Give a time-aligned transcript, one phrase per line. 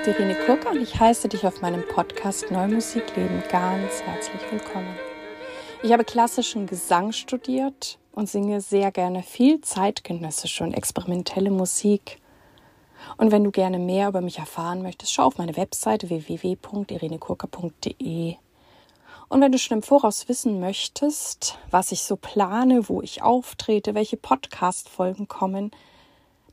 [0.00, 4.96] ist Irene Kurka und ich heiße dich auf meinem Podcast Neumusikleben ganz herzlich willkommen.
[5.82, 12.16] Ich habe klassischen Gesang studiert und singe sehr gerne viel zeitgenössische und experimentelle Musik.
[13.18, 18.36] Und wenn du gerne mehr über mich erfahren möchtest, schau auf meine Webseite www.irenekurka.de.
[19.28, 23.94] Und wenn du schon im Voraus wissen möchtest, was ich so plane, wo ich auftrete,
[23.94, 25.72] welche Podcast-Folgen kommen,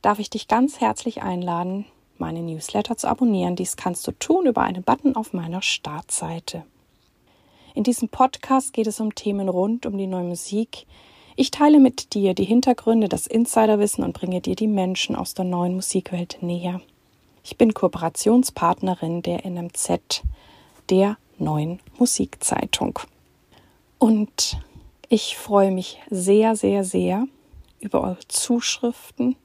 [0.02, 1.86] darf ich dich ganz herzlich einladen,
[2.20, 3.56] meine Newsletter zu abonnieren.
[3.56, 6.64] Dies kannst du tun über einen Button auf meiner Startseite.
[7.74, 10.86] In diesem Podcast geht es um Themen rund um die neue Musik.
[11.36, 15.44] Ich teile mit dir die Hintergründe, das Insiderwissen und bringe dir die Menschen aus der
[15.44, 16.80] neuen Musikwelt näher.
[17.44, 20.22] Ich bin Kooperationspartnerin der NMZ,
[20.90, 22.98] der neuen Musikzeitung.
[23.98, 24.58] Und
[25.08, 27.26] ich freue mich sehr, sehr, sehr
[27.80, 29.36] über eure Zuschriften,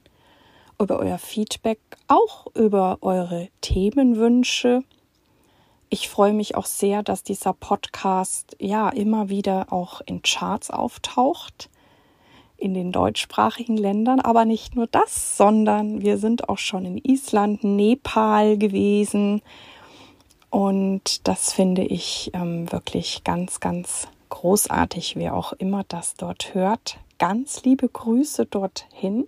[0.83, 4.83] über euer Feedback, auch über eure Themenwünsche.
[5.89, 11.69] Ich freue mich auch sehr, dass dieser Podcast ja immer wieder auch in Charts auftaucht
[12.57, 17.63] in den deutschsprachigen Ländern, aber nicht nur das, sondern wir sind auch schon in Island,
[17.63, 19.41] Nepal gewesen
[20.53, 26.99] und das finde ich ähm, wirklich ganz, ganz großartig, wer auch immer das dort hört.
[27.17, 29.25] Ganz liebe Grüße dorthin.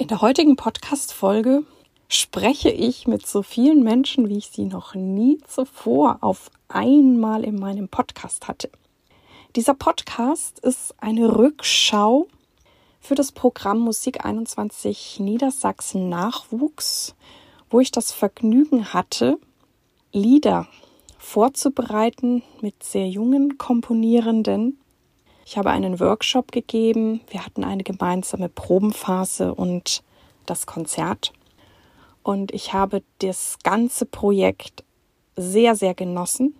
[0.00, 1.62] In der heutigen Podcast-Folge
[2.08, 7.56] spreche ich mit so vielen Menschen, wie ich sie noch nie zuvor auf einmal in
[7.60, 8.70] meinem Podcast hatte.
[9.56, 12.28] Dieser Podcast ist eine Rückschau
[12.98, 17.14] für das Programm Musik 21 Niedersachsen Nachwuchs,
[17.68, 19.38] wo ich das Vergnügen hatte,
[20.12, 20.66] Lieder
[21.18, 24.80] vorzubereiten mit sehr jungen Komponierenden
[25.44, 27.20] ich habe einen Workshop gegeben.
[27.28, 30.02] Wir hatten eine gemeinsame Probenphase und
[30.46, 31.32] das Konzert.
[32.22, 34.84] Und ich habe das ganze Projekt
[35.36, 36.54] sehr, sehr genossen.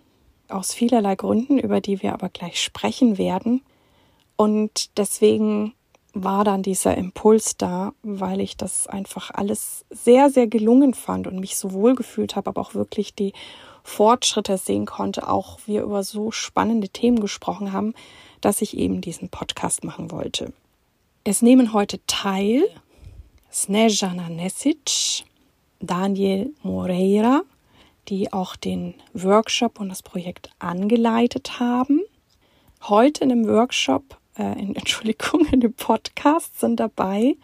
[0.49, 3.61] Aus vielerlei Gründen, über die wir aber gleich sprechen werden.
[4.35, 5.73] Und deswegen
[6.13, 11.39] war dann dieser Impuls da, weil ich das einfach alles sehr, sehr gelungen fand und
[11.39, 13.33] mich so wohl gefühlt habe, aber auch wirklich die
[13.83, 17.93] Fortschritte sehen konnte, auch wir über so spannende Themen gesprochen haben,
[18.41, 20.53] dass ich eben diesen Podcast machen wollte.
[21.23, 22.63] Es nehmen heute teil
[23.51, 25.23] Snejana Nesic,
[25.79, 27.43] Daniel Moreira,
[28.07, 32.01] die auch den Workshop und das Projekt angeleitet haben.
[32.83, 37.35] Heute in dem Workshop, äh, in, Entschuldigung, in dem Podcast sind dabei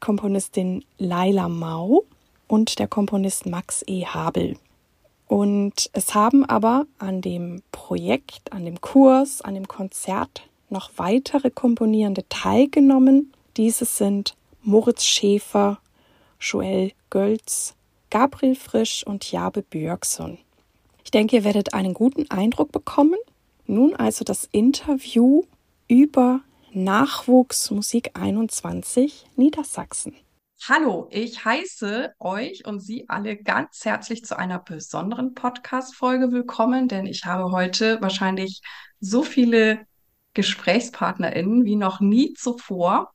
[0.00, 2.04] Komponistin Laila Mau
[2.46, 4.04] und der Komponist Max E.
[4.04, 4.56] Habel.
[5.34, 11.50] Und es haben aber an dem Projekt, an dem Kurs, an dem Konzert noch weitere
[11.50, 13.32] Komponierende teilgenommen.
[13.56, 15.80] Diese sind Moritz Schäfer,
[16.38, 17.74] Joel Gölz,
[18.10, 20.38] Gabriel Frisch und Jabe Björksson.
[21.02, 23.18] Ich denke, ihr werdet einen guten Eindruck bekommen.
[23.66, 25.42] Nun also das Interview
[25.88, 30.14] über Nachwuchsmusik 21 Niedersachsen.
[30.66, 37.04] Hallo, ich heiße euch und Sie alle ganz herzlich zu einer besonderen Podcast-Folge willkommen, denn
[37.04, 38.62] ich habe heute wahrscheinlich
[38.98, 39.86] so viele
[40.32, 43.12] GesprächspartnerInnen wie noch nie zuvor.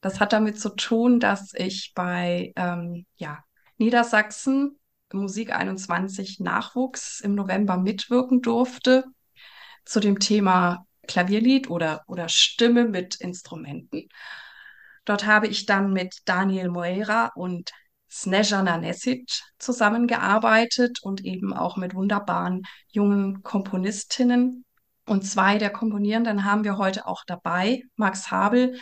[0.00, 3.42] Das hat damit zu tun, dass ich bei ähm, ja,
[3.78, 4.78] Niedersachsen
[5.12, 9.06] Musik 21 Nachwuchs im November mitwirken durfte
[9.84, 14.08] zu dem Thema Klavierlied oder, oder Stimme mit Instrumenten.
[15.04, 17.70] Dort habe ich dann mit Daniel Moreira und
[18.10, 24.64] Snezana Nesic zusammengearbeitet und eben auch mit wunderbaren jungen Komponistinnen.
[25.06, 28.78] Und zwei der Komponierenden haben wir heute auch dabei, Max Habel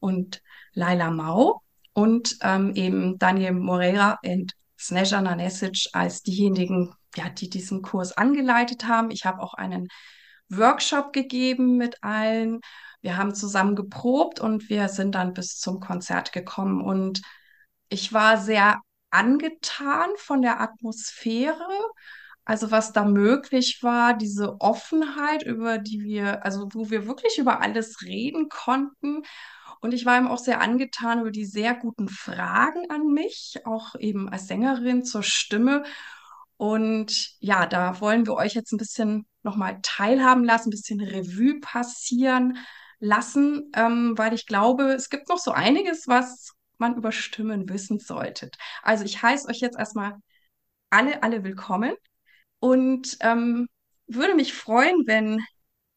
[0.00, 0.42] und
[0.74, 1.62] Laila Mau
[1.94, 8.86] und ähm, eben Daniel Moreira und Snezana Nesic als diejenigen, ja, die diesen Kurs angeleitet
[8.86, 9.10] haben.
[9.10, 9.88] Ich habe auch einen
[10.50, 12.60] Workshop gegeben mit allen
[13.04, 16.80] wir haben zusammen geprobt und wir sind dann bis zum Konzert gekommen.
[16.80, 17.20] Und
[17.90, 18.80] ich war sehr
[19.10, 21.68] angetan von der Atmosphäre.
[22.46, 27.60] Also was da möglich war, diese Offenheit, über die wir, also wo wir wirklich über
[27.60, 29.22] alles reden konnten.
[29.82, 33.96] Und ich war ihm auch sehr angetan über die sehr guten Fragen an mich, auch
[33.96, 35.84] eben als Sängerin zur Stimme.
[36.56, 41.60] Und ja, da wollen wir euch jetzt ein bisschen nochmal teilhaben lassen, ein bisschen Revue
[41.60, 42.56] passieren
[43.04, 47.98] lassen, ähm, weil ich glaube, es gibt noch so einiges, was man über Stimmen wissen
[47.98, 48.50] sollte.
[48.82, 50.14] Also ich heiße euch jetzt erstmal
[50.90, 51.94] alle, alle willkommen
[52.60, 53.68] und ähm,
[54.06, 55.40] würde mich freuen, wenn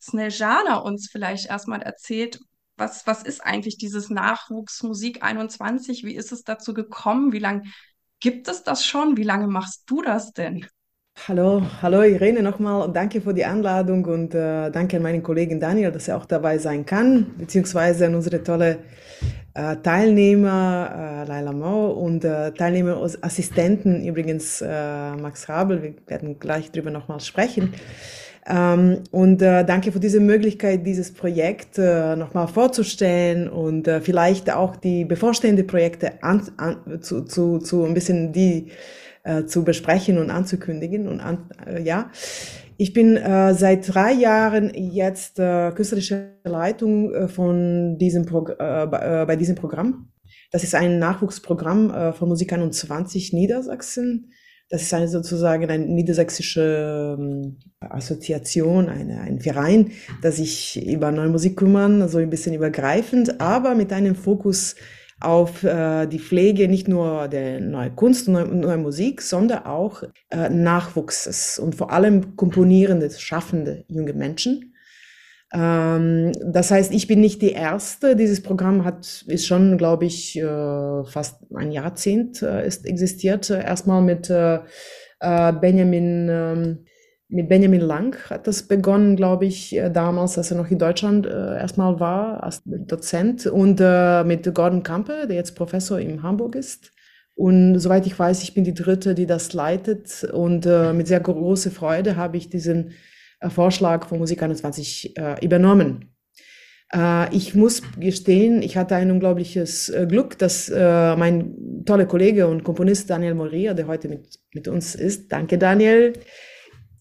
[0.02, 2.40] Snejana uns vielleicht erstmal erzählt,
[2.78, 6.04] was, was ist eigentlich dieses Nachwuchsmusik 21?
[6.04, 7.34] Wie ist es dazu gekommen?
[7.34, 7.64] Wie lange
[8.20, 9.18] Gibt es das schon?
[9.18, 10.68] Wie lange machst du das denn?
[11.26, 15.60] Hallo, hallo Irene nochmal und danke für die Einladung und äh, danke an meinen Kollegen
[15.60, 18.78] Daniel, dass er auch dabei sein kann, beziehungsweise an unsere tolle
[19.54, 24.68] äh, Teilnehmer äh, Laila Mau und äh, Teilnehmer Assistenten übrigens äh,
[25.16, 27.74] Max Rabel, wir werden gleich drüber nochmal sprechen.
[28.48, 34.54] Ähm, und äh, danke für diese Möglichkeit, dieses Projekt äh, nochmal vorzustellen und äh, vielleicht
[34.54, 38.72] auch die bevorstehenden Projekte an, an, zu, zu, zu ein bisschen die
[39.28, 41.08] äh, zu besprechen und anzukündigen.
[41.08, 42.10] Und an, äh, ja,
[42.78, 48.84] ich bin äh, seit drei Jahren jetzt äh, künstlerische Leitung äh, von diesem Pro äh,
[48.84, 50.10] äh, bei diesem Programm.
[50.52, 54.32] Das ist ein Nachwuchsprogramm äh, von Musik 21 Niedersachsen.
[54.70, 59.92] Das ist eine sozusagen eine niedersächsische ähm, Assoziation, eine, ein Verein,
[60.22, 64.76] das sich über neue Musik kümmern, also ein bisschen übergreifend, aber mit einem Fokus
[65.20, 70.04] auf äh, die Pflege nicht nur der neuen Kunst und neuen neue Musik, sondern auch
[70.30, 74.76] äh, Nachwuchses und vor allem komponierende, schaffende junge Menschen.
[75.54, 78.16] Ähm, das heißt, ich bin nicht die Erste.
[78.16, 83.50] Dieses Programm hat, ist schon, glaube ich, äh, fast ein Jahrzehnt äh, ist existiert.
[83.50, 84.60] Erstmal mit äh,
[85.20, 86.86] äh Benjamin ähm,
[87.30, 91.26] mit Benjamin Lang hat das begonnen, glaube ich, äh, damals, als er noch in Deutschland
[91.26, 93.46] äh, erstmal war, als Dozent.
[93.46, 96.94] Und äh, mit Gordon Kampe, der jetzt Professor in Hamburg ist.
[97.36, 100.24] Und soweit ich weiß, ich bin die Dritte, die das leitet.
[100.24, 102.92] Und äh, mit sehr großer Freude habe ich diesen
[103.42, 106.14] äh, Vorschlag von Musik 21 äh, übernommen.
[107.32, 113.34] Ich muss gestehen, ich hatte ein unglaubliches Glück, dass mein toller Kollege und Komponist Daniel
[113.34, 116.14] Moria, der heute mit, mit uns ist, danke Daniel,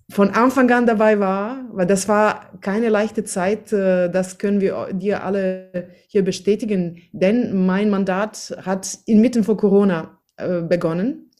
[0.09, 4.93] von Anfang an dabei war, weil das war keine leichte Zeit, äh, das können wir
[4.93, 11.31] dir alle hier bestätigen, denn mein Mandat hat inmitten vor Corona äh, begonnen.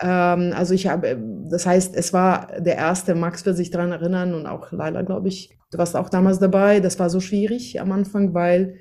[0.00, 1.18] Ähm, also ich habe,
[1.50, 5.28] das heißt, es war der erste, Max wird sich daran erinnern und auch Leila, glaube
[5.28, 8.76] ich, du warst auch damals dabei, das war so schwierig am Anfang, weil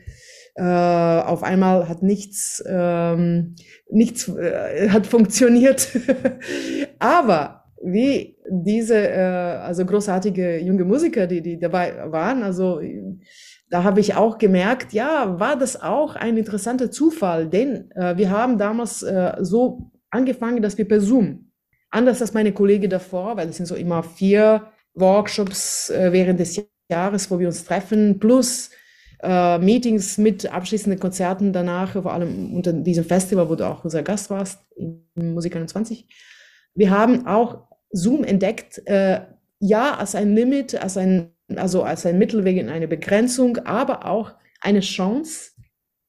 [0.55, 3.55] äh, auf einmal hat nichts, ähm,
[3.89, 5.89] nichts äh, hat funktioniert.
[6.99, 12.81] Aber wie diese äh, also großartige junge Musiker, die, die dabei waren, also
[13.69, 18.31] da habe ich auch gemerkt, ja, war das auch ein interessanter Zufall, denn äh, wir
[18.31, 21.51] haben damals äh, so angefangen, dass wir per Zoom,
[21.91, 26.61] anders als meine Kollegen davor, weil es sind so immer vier Workshops äh, während des
[26.89, 28.71] Jahres, wo wir uns treffen, plus
[29.21, 34.01] äh, Meetings mit abschließenden Konzerten danach, vor allem unter diesem Festival, wo du auch unser
[34.01, 36.07] Gast warst, in Musik 21.
[36.73, 39.21] Wir haben auch Zoom entdeckt, äh,
[39.59, 44.31] ja, als ein Limit, als ein, also als ein Mittelweg in eine Begrenzung, aber auch
[44.61, 45.51] eine Chance,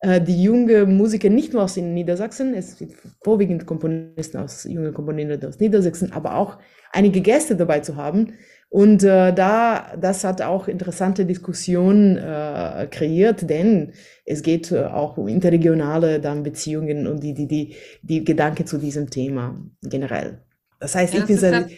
[0.00, 4.93] äh, die junge Musiker nicht nur aus den Niedersachsen, es sind vorwiegend Komponisten aus, junge
[4.93, 6.59] Komponisten aus Niedersachsen, aber auch
[6.93, 8.35] einige Gäste dabei zu haben.
[8.71, 13.93] Und äh, da, das hat auch interessante Diskussionen äh, kreiert, denn
[14.25, 18.79] es geht äh, auch um interregionale dann Beziehungen und die, die, die, die Gedanken zu
[18.79, 20.41] diesem Thema generell.
[20.81, 21.71] Das heißt, ja, ich bin seit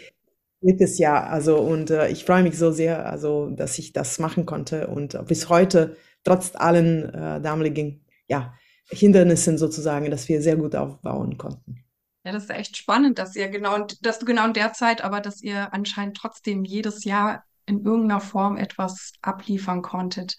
[0.63, 4.47] drittes Jahr, also und äh, ich freue mich so sehr, also dass ich das machen
[4.47, 8.55] konnte und bis heute trotz allen äh, damaligen ja,
[8.89, 11.85] Hindernissen sozusagen, dass wir sehr gut aufbauen konnten.
[12.25, 15.21] Ja, das ist echt spannend, dass ihr genau, dass du genau in der Zeit, aber
[15.21, 20.37] dass ihr anscheinend trotzdem jedes Jahr in irgendeiner Form etwas abliefern konntet.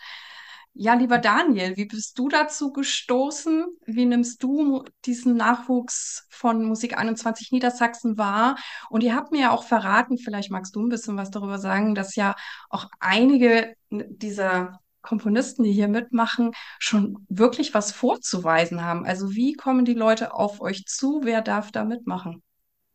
[0.76, 3.66] Ja, lieber Daniel, wie bist du dazu gestoßen?
[3.86, 8.56] Wie nimmst du diesen Nachwuchs von Musik 21 Niedersachsen wahr?
[8.90, 11.94] Und ihr habt mir ja auch verraten, vielleicht magst du ein bisschen was darüber sagen,
[11.94, 12.36] dass ja
[12.70, 19.06] auch einige dieser Komponisten, die hier mitmachen, schon wirklich was vorzuweisen haben.
[19.06, 21.22] Also wie kommen die Leute auf euch zu?
[21.24, 22.42] Wer darf da mitmachen?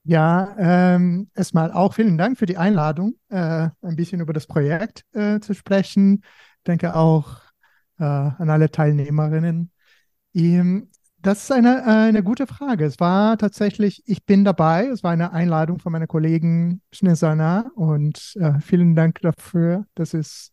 [0.03, 5.05] Ja, ähm, erstmal auch vielen Dank für die Einladung, äh, ein bisschen über das Projekt
[5.13, 6.23] äh, zu sprechen.
[6.57, 7.48] Ich denke auch,
[7.99, 9.71] äh, an alle Teilnehmerinnen.
[10.35, 10.89] Ähm,
[11.21, 12.85] das ist eine, eine gute Frage.
[12.85, 14.87] Es war tatsächlich, ich bin dabei.
[14.87, 19.85] Es war eine Einladung von meiner Kollegin Schnesana und äh, vielen Dank dafür.
[19.95, 20.53] Das ist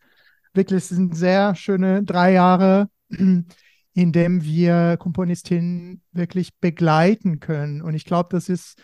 [0.53, 3.45] wirklich sind sehr schöne drei Jahre, in
[3.93, 7.81] dem wir Komponistinnen wirklich begleiten können.
[7.81, 8.81] Und ich glaube, das ist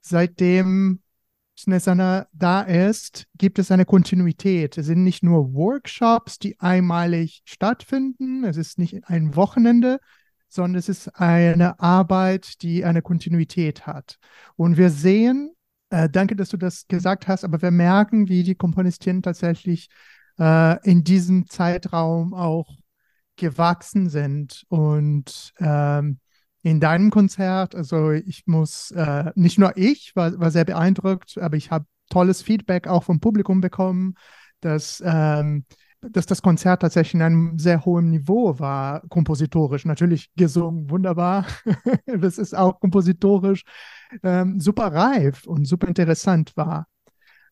[0.00, 1.00] seitdem
[1.62, 4.78] Snesana da ist, gibt es eine Kontinuität.
[4.78, 8.44] Es sind nicht nur Workshops, die einmalig stattfinden.
[8.44, 9.98] Es ist nicht ein Wochenende,
[10.48, 14.18] sondern es ist eine Arbeit, die eine Kontinuität hat.
[14.56, 15.52] Und wir sehen,
[15.90, 19.88] äh, danke, dass du das gesagt hast, aber wir merken, wie die Komponistinnen tatsächlich
[20.38, 22.76] äh, in diesem Zeitraum auch
[23.36, 26.18] gewachsen sind und ähm,
[26.62, 27.74] in deinem Konzert.
[27.74, 32.42] Also ich muss, äh, nicht nur ich war, war sehr beeindruckt, aber ich habe tolles
[32.42, 34.14] Feedback auch vom Publikum bekommen,
[34.60, 35.64] dass, ähm,
[36.00, 39.84] dass das Konzert tatsächlich in einem sehr hohen Niveau war, kompositorisch.
[39.84, 41.46] Natürlich gesungen, wunderbar.
[42.06, 43.64] das ist auch kompositorisch
[44.22, 46.86] ähm, super reif und super interessant war.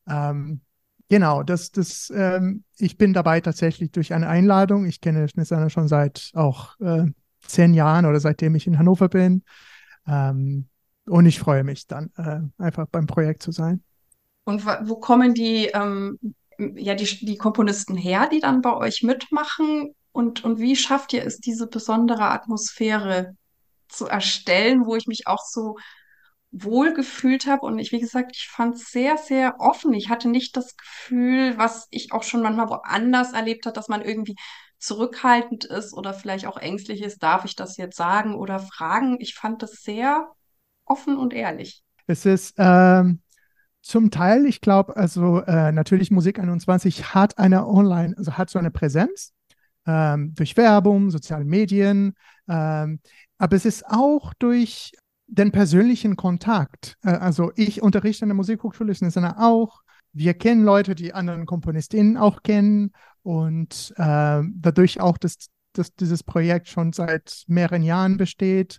[0.09, 0.61] Ähm,
[1.09, 4.87] genau, das, das, ähm, ich bin dabei tatsächlich durch eine Einladung.
[4.87, 7.07] Ich kenne Schnitzer schon seit auch äh,
[7.49, 9.43] zehn Jahren oder seitdem ich in Hannover bin.
[10.07, 10.69] Ähm,
[11.07, 13.83] und ich freue mich dann äh, einfach beim Projekt zu sein.
[14.45, 16.19] Und wo kommen die, ähm,
[16.59, 19.95] ja, die, die Komponisten her, die dann bei euch mitmachen?
[20.12, 23.37] Und, und wie schafft ihr es, diese besondere Atmosphäre
[23.88, 25.76] zu erstellen, wo ich mich auch so
[26.50, 27.67] wohl gefühlt habe?
[27.67, 29.93] Und ich, wie gesagt, ich fand es sehr, sehr offen.
[29.95, 34.02] Ich hatte nicht das Gefühl, was ich auch schon manchmal woanders erlebt habe, dass man
[34.02, 34.37] irgendwie
[34.78, 39.16] zurückhaltend ist oder vielleicht auch ängstlich ist, darf ich das jetzt sagen oder fragen.
[39.20, 40.30] Ich fand das sehr
[40.85, 41.82] offen und ehrlich.
[42.06, 43.20] Es ist ähm,
[43.82, 48.58] zum Teil, ich glaube, also äh, natürlich Musik 21 hat eine Online, also hat so
[48.58, 49.32] eine Präsenz
[49.87, 52.14] ähm, durch Werbung, soziale Medien,
[52.49, 53.00] ähm,
[53.38, 54.92] aber es ist auch durch
[55.26, 56.97] den persönlichen Kontakt.
[57.02, 59.00] Äh, also ich unterrichte an der Musikhochschule, ich
[59.38, 59.82] auch.
[60.12, 62.92] Wir kennen Leute, die anderen Komponistinnen auch kennen
[63.28, 68.78] und äh, dadurch auch, dass, dass dieses Projekt schon seit mehreren Jahren besteht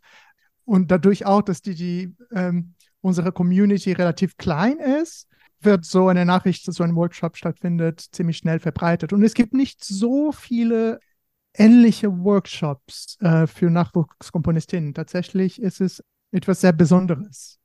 [0.65, 5.27] und dadurch auch, dass die, die ähm, unsere Community relativ klein ist,
[5.61, 9.13] wird so eine Nachricht, dass so ein Workshop stattfindet, ziemlich schnell verbreitet.
[9.13, 10.99] Und es gibt nicht so viele
[11.53, 14.95] ähnliche Workshops äh, für Nachwuchskomponistinnen.
[14.95, 17.59] Tatsächlich ist es etwas sehr Besonderes.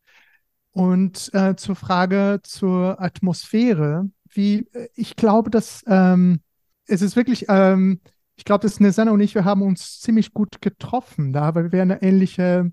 [0.72, 6.42] Und äh, zur Frage zur Atmosphäre, wie äh, ich glaube, dass ähm,
[6.86, 8.00] es ist wirklich, ähm,
[8.36, 11.82] ich glaube, dass Nesana und ich, wir haben uns ziemlich gut getroffen da, weil wir
[11.82, 12.72] eine ähnliche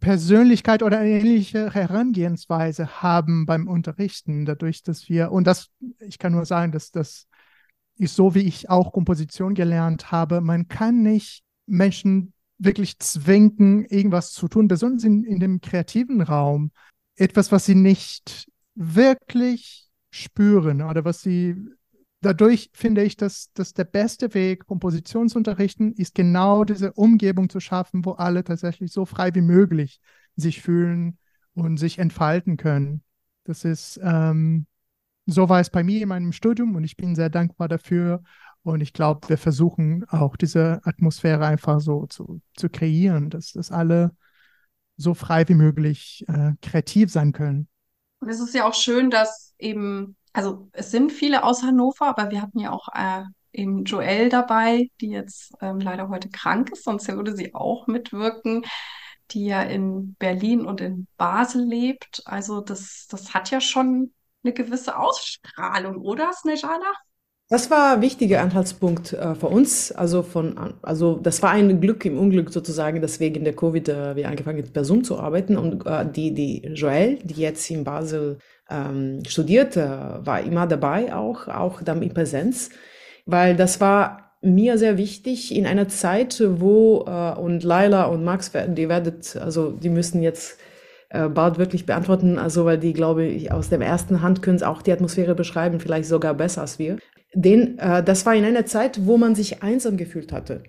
[0.00, 6.32] Persönlichkeit oder eine ähnliche Herangehensweise haben beim Unterrichten, dadurch, dass wir, und das, ich kann
[6.32, 7.26] nur sagen, dass das
[7.96, 14.32] ist so, wie ich auch Komposition gelernt habe, man kann nicht Menschen wirklich zwingen, irgendwas
[14.32, 16.70] zu tun, besonders in, in dem kreativen Raum,
[17.16, 21.56] etwas, was sie nicht wirklich spüren oder was sie
[22.20, 27.48] dadurch finde ich, dass, dass der beste Weg, Komposition zu unterrichten, ist genau diese Umgebung
[27.48, 30.00] zu schaffen, wo alle tatsächlich so frei wie möglich
[30.36, 31.18] sich fühlen
[31.54, 33.02] und sich entfalten können.
[33.44, 34.66] Das ist, ähm,
[35.26, 38.22] so war es bei mir in meinem Studium und ich bin sehr dankbar dafür.
[38.62, 43.70] Und ich glaube, wir versuchen auch diese Atmosphäre einfach so zu, zu kreieren, dass, dass
[43.70, 44.14] alle
[44.96, 47.68] so frei wie möglich äh, kreativ sein können.
[48.20, 52.30] Und es ist ja auch schön, dass eben also es sind viele aus Hannover, aber
[52.30, 56.84] wir hatten ja auch äh, eben Joelle dabei, die jetzt ähm, leider heute krank ist,
[56.84, 58.64] sonst würde sie auch mitwirken,
[59.30, 62.22] die ja in Berlin und in Basel lebt.
[62.24, 64.12] Also das, das hat ja schon
[64.44, 66.92] eine gewisse Ausstrahlung, oder, Snejana?
[67.50, 69.90] Das war ein wichtiger Anhaltspunkt äh, für uns.
[69.90, 74.16] Also, von, also das war ein Glück im Unglück sozusagen, dass wegen der Covid äh,
[74.16, 75.56] wir angefangen haben, per Zoom zu arbeiten.
[75.56, 78.38] Und äh, die, die Joelle, die jetzt in Basel
[78.70, 79.88] ähm, studiert, äh,
[80.24, 82.70] war immer dabei, auch, auch dann in Präsenz,
[83.26, 88.52] weil das war mir sehr wichtig in einer Zeit, wo, äh, und Laila und Max,
[88.52, 90.58] die werdet, also die müssen jetzt
[91.10, 94.82] äh, bald wirklich beantworten, also weil die, glaube ich, aus der ersten Hand können auch
[94.82, 96.98] die Atmosphäre beschreiben, vielleicht sogar besser als wir.
[97.34, 100.62] Den, äh, das war in einer Zeit, wo man sich einsam gefühlt hatte,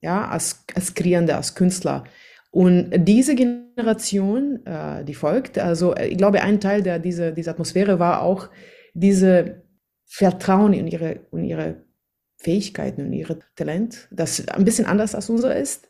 [0.00, 2.04] ja, als, als Kreierender, als Künstler.
[2.50, 7.52] Und diese Generation, äh, die folgt, also äh, ich glaube, ein Teil der, dieser, dieser
[7.52, 8.48] Atmosphäre war auch
[8.94, 9.62] diese
[10.06, 11.84] Vertrauen in ihre, in ihre
[12.38, 15.88] Fähigkeiten und ihre Talent, das ein bisschen anders als unsere ist.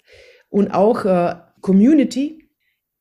[0.48, 2.50] Und auch äh, Community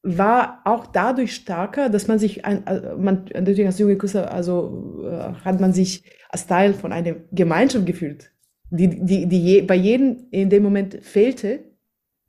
[0.03, 5.03] war auch dadurch stärker, dass man sich, ein, äh, man, natürlich als junge Künstler, also
[5.05, 8.31] äh, hat man sich als Teil von einer Gemeinschaft gefühlt,
[8.69, 11.66] die, die, die je, bei jedem in dem Moment fehlte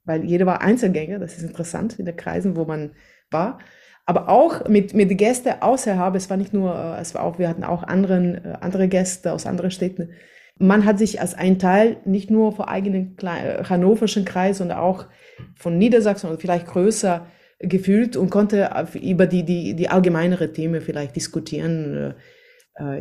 [0.08, 2.92] weil jeder war Einzelgänger, das ist interessant in den Kreisen, wo man
[3.30, 3.58] war.
[4.06, 7.48] Aber auch mit, mit Gästen außerhalb, es war nicht nur, äh, es war auch, wir
[7.48, 10.10] hatten auch anderen, äh, andere Gäste aus anderen Städten.
[10.58, 15.06] Man hat sich als ein Teil nicht nur vor eigenen äh, hannoverschen Kreis, sondern auch
[15.54, 17.26] von Niedersachsen und vielleicht größer
[17.60, 22.14] gefühlt und konnte über die, die, die allgemeinere Themen vielleicht diskutieren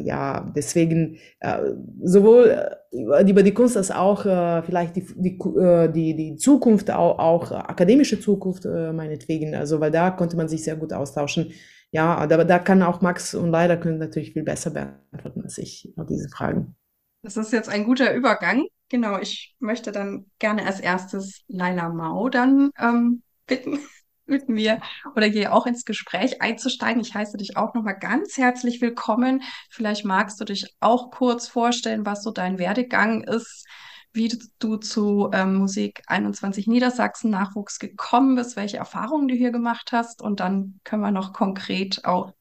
[0.01, 1.59] ja, deswegen äh,
[2.03, 6.89] sowohl äh, über die Kunst als auch äh, vielleicht die, die, äh, die, die Zukunft,
[6.91, 11.51] auch, auch akademische Zukunft äh, meinetwegen, also weil da konnte man sich sehr gut austauschen.
[11.91, 15.93] Ja, aber da kann auch Max und leider können natürlich viel besser beantworten als ich
[16.09, 16.75] diese Fragen.
[17.23, 18.65] Das ist jetzt ein guter Übergang.
[18.89, 23.79] Genau, ich möchte dann gerne als erstes Laila Mau dann ähm, bitten,
[24.27, 24.79] mit mir
[25.15, 27.01] oder hier auch ins Gespräch einzusteigen.
[27.01, 29.43] Ich heiße dich auch nochmal ganz herzlich willkommen.
[29.69, 33.65] Vielleicht magst du dich auch kurz vorstellen, was so dein Werdegang ist,
[34.13, 39.91] wie du zu ähm, Musik 21 Niedersachsen Nachwuchs gekommen bist, welche Erfahrungen du hier gemacht
[39.91, 42.31] hast und dann können wir noch konkret auf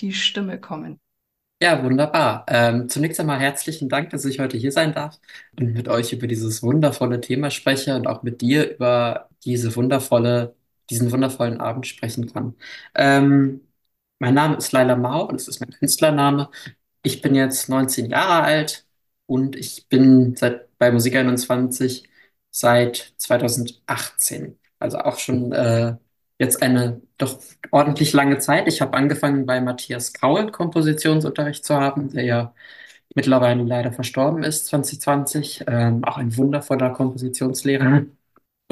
[0.00, 1.00] die Stimme kommen.
[1.62, 2.44] Ja, wunderbar.
[2.48, 5.20] Ähm, zunächst einmal herzlichen Dank, dass ich heute hier sein darf
[5.56, 10.56] und mit euch über dieses wundervolle Thema spreche und auch mit dir über diese wundervolle,
[10.90, 12.54] diesen wundervollen Abend sprechen kann.
[12.94, 13.60] Ähm,
[14.18, 16.50] mein Name ist Laila Mau und es ist mein Künstlername.
[17.02, 18.86] Ich bin jetzt 19 Jahre alt
[19.26, 22.08] und ich bin seit, bei Musik 21
[22.50, 24.58] seit 2018.
[24.78, 25.96] Also auch schon äh,
[26.38, 28.68] jetzt eine doch ordentlich lange Zeit.
[28.68, 32.54] Ich habe angefangen bei Matthias Kaul Kompositionsunterricht zu haben, der ja
[33.14, 35.64] mittlerweile leider verstorben ist, 2020.
[35.68, 38.04] Ähm, auch ein wundervoller Kompositionslehrer.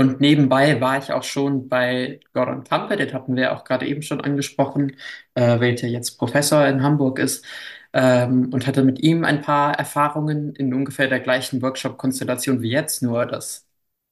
[0.00, 4.00] Und nebenbei war ich auch schon bei Gordon Kampe, den hatten wir auch gerade eben
[4.00, 4.96] schon angesprochen,
[5.34, 7.44] äh, welcher jetzt Professor in Hamburg ist.
[7.92, 13.02] Ähm, und hatte mit ihm ein paar Erfahrungen in ungefähr der gleichen Workshop-Konstellation wie jetzt,
[13.02, 13.66] nur dass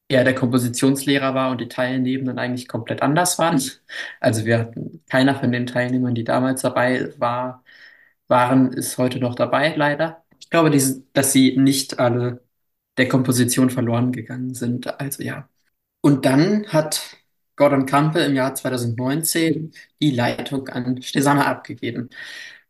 [0.09, 3.61] er der Kompositionslehrer war und die Teilnehmenden eigentlich komplett anders waren.
[4.19, 7.63] Also wir hatten, keiner von den Teilnehmern, die damals dabei war,
[8.27, 10.23] waren, ist heute noch dabei, leider.
[10.39, 10.71] Ich glaube,
[11.13, 12.43] dass sie nicht alle
[12.97, 14.99] der Komposition verloren gegangen sind.
[14.99, 15.49] Also ja.
[16.01, 17.17] Und dann hat
[17.55, 22.09] Gordon Campbell im Jahr 2019 die Leitung an Stesana abgegeben.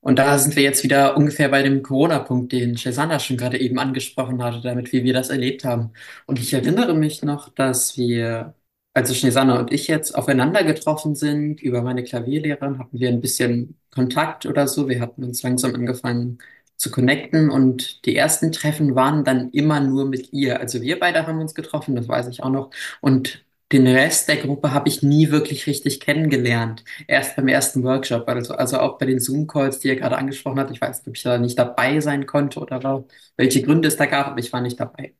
[0.01, 3.79] Und da sind wir jetzt wieder ungefähr bei dem Corona-Punkt, den Shazana schon gerade eben
[3.79, 5.91] angesprochen hatte, damit wie wir das erlebt haben.
[6.25, 8.55] Und ich erinnere mich noch, dass wir,
[8.93, 13.77] also Shazana und ich jetzt aufeinander getroffen sind, über meine Klavierlehrerin hatten wir ein bisschen
[13.91, 14.87] Kontakt oder so.
[14.89, 16.39] Wir hatten uns langsam angefangen
[16.79, 20.59] zu connecten und die ersten Treffen waren dann immer nur mit ihr.
[20.61, 22.71] Also wir beide haben uns getroffen, das weiß ich auch noch.
[23.01, 26.83] Und den Rest der Gruppe habe ich nie wirklich richtig kennengelernt.
[27.07, 30.71] Erst beim ersten Workshop, also, also auch bei den Zoom-Calls, die er gerade angesprochen hat.
[30.71, 33.03] Ich weiß nicht, ob ich da nicht dabei sein konnte oder
[33.37, 35.13] welche Gründe es da gab, aber ich war nicht dabei.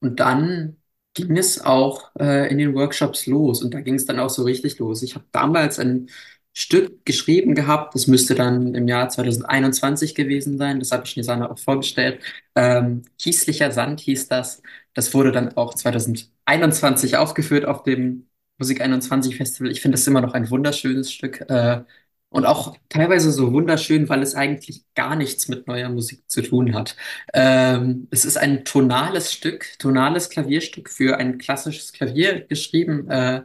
[0.00, 0.76] Und dann
[1.14, 4.44] ging es auch äh, in den Workshops los und da ging es dann auch so
[4.44, 5.02] richtig los.
[5.02, 6.08] Ich habe damals ein
[6.54, 7.94] Stück geschrieben gehabt.
[7.94, 10.78] Das müsste dann im Jahr 2021 gewesen sein.
[10.80, 12.22] Das habe ich Nisana auch vorgestellt.
[12.54, 14.62] Ähm, Kieslicher Sand hieß das.
[14.94, 19.70] Das wurde dann auch 2021 aufgeführt auf dem Musik 21 Festival.
[19.70, 21.40] Ich finde es immer noch ein wunderschönes Stück.
[21.48, 21.82] Äh,
[22.30, 26.74] und auch teilweise so wunderschön, weil es eigentlich gar nichts mit neuer Musik zu tun
[26.74, 26.96] hat.
[27.32, 33.08] Ähm, es ist ein tonales Stück, tonales Klavierstück für ein klassisches Klavier geschrieben.
[33.08, 33.44] Äh,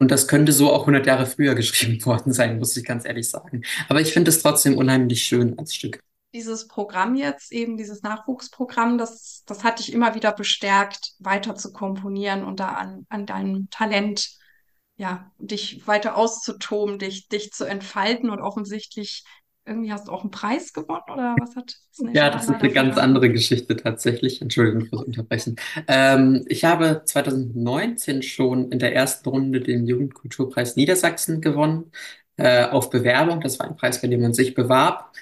[0.00, 3.28] und das könnte so auch 100 Jahre früher geschrieben worden sein, muss ich ganz ehrlich
[3.28, 3.62] sagen.
[3.88, 6.00] Aber ich finde es trotzdem unheimlich schön als Stück.
[6.34, 11.72] Dieses Programm jetzt, eben dieses Nachwuchsprogramm, das, das hat dich immer wieder bestärkt, weiter zu
[11.72, 14.37] komponieren und da an, an deinem Talent,
[14.98, 19.24] ja, dich weiter auszutoben, dich, dich zu entfalten und offensichtlich
[19.66, 22.72] irgendwie hast du auch einen Preis gewonnen oder was hat das Ja, das ist eine
[22.72, 24.40] ganz andere Geschichte tatsächlich.
[24.42, 25.56] Entschuldigung fürs Unterbrechen.
[25.86, 31.92] Ähm, ich habe 2019 schon in der ersten Runde den Jugendkulturpreis Niedersachsen gewonnen,
[32.36, 33.40] äh, auf Bewerbung.
[33.40, 35.12] Das war ein Preis, bei dem man sich bewarb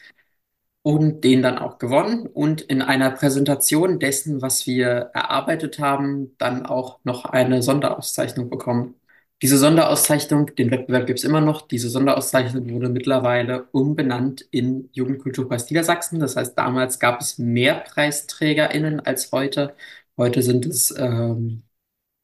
[0.83, 6.67] und den dann auch gewonnen und in einer Präsentation dessen, was wir erarbeitet haben, dann
[6.67, 8.95] auch noch eine Sonderauszeichnung bekommen.
[9.42, 11.68] Diese Sonderauszeichnung, den Wettbewerb gibt es immer noch.
[11.68, 16.20] Diese Sonderauszeichnung wurde mittlerweile umbenannt in Jugendkulturpreis Niedersachsen.
[16.20, 19.77] Das heißt, damals gab es mehr PreisträgerInnen als heute.
[20.16, 21.64] Heute sind es ähm,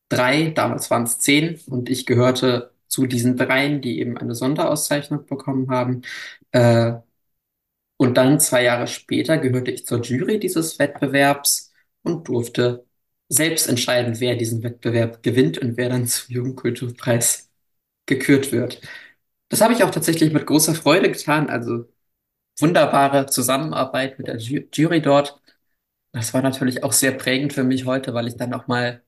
[0.08, 5.26] drei, damals waren es zehn und ich gehörte zu diesen dreien, die eben eine Sonderauszeichnung
[5.26, 6.02] bekommen haben.
[6.52, 6.94] Äh,
[7.96, 11.72] und dann zwei Jahre später gehörte ich zur Jury dieses Wettbewerbs
[12.02, 12.84] und durfte
[13.32, 17.50] selbst entscheiden, wer diesen Wettbewerb gewinnt und wer dann zum Jugendkulturpreis
[18.06, 18.80] gekürt wird.
[19.48, 21.50] Das habe ich auch tatsächlich mit großer Freude getan.
[21.50, 21.86] Also
[22.60, 25.40] wunderbare Zusammenarbeit mit der Jury dort.
[26.12, 29.02] Das war natürlich auch sehr prägend für mich heute, weil ich dann auch mal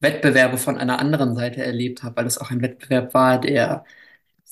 [0.00, 3.84] Wettbewerbe von einer anderen Seite erlebt habe, weil es auch ein Wettbewerb war, der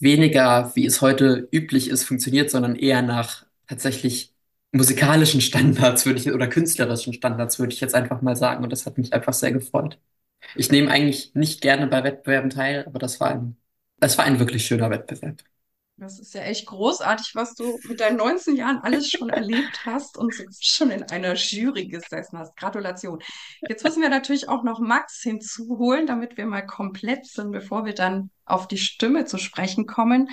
[0.00, 4.35] weniger, wie es heute üblich ist, funktioniert, sondern eher nach tatsächlich
[4.76, 8.86] musikalischen Standards würde ich oder künstlerischen Standards würde ich jetzt einfach mal sagen und das
[8.86, 9.98] hat mich einfach sehr gefreut.
[10.54, 13.56] Ich nehme eigentlich nicht gerne bei Wettbewerben teil, aber das war ein,
[13.98, 15.42] das war ein wirklich schöner Wettbewerb.
[15.98, 20.18] Das ist ja echt großartig, was du mit deinen 19 Jahren alles schon erlebt hast
[20.18, 22.54] und schon in einer Jury gesessen hast.
[22.54, 23.22] Gratulation.
[23.66, 27.94] Jetzt müssen wir natürlich auch noch Max hinzuholen, damit wir mal komplett sind, bevor wir
[27.94, 30.28] dann auf die Stimme zu sprechen kommen.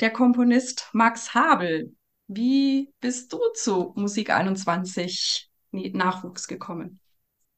[0.00, 1.96] Der Komponist Max Habel,
[2.28, 7.00] Wie bist du zu Musik 21 Nachwuchs gekommen?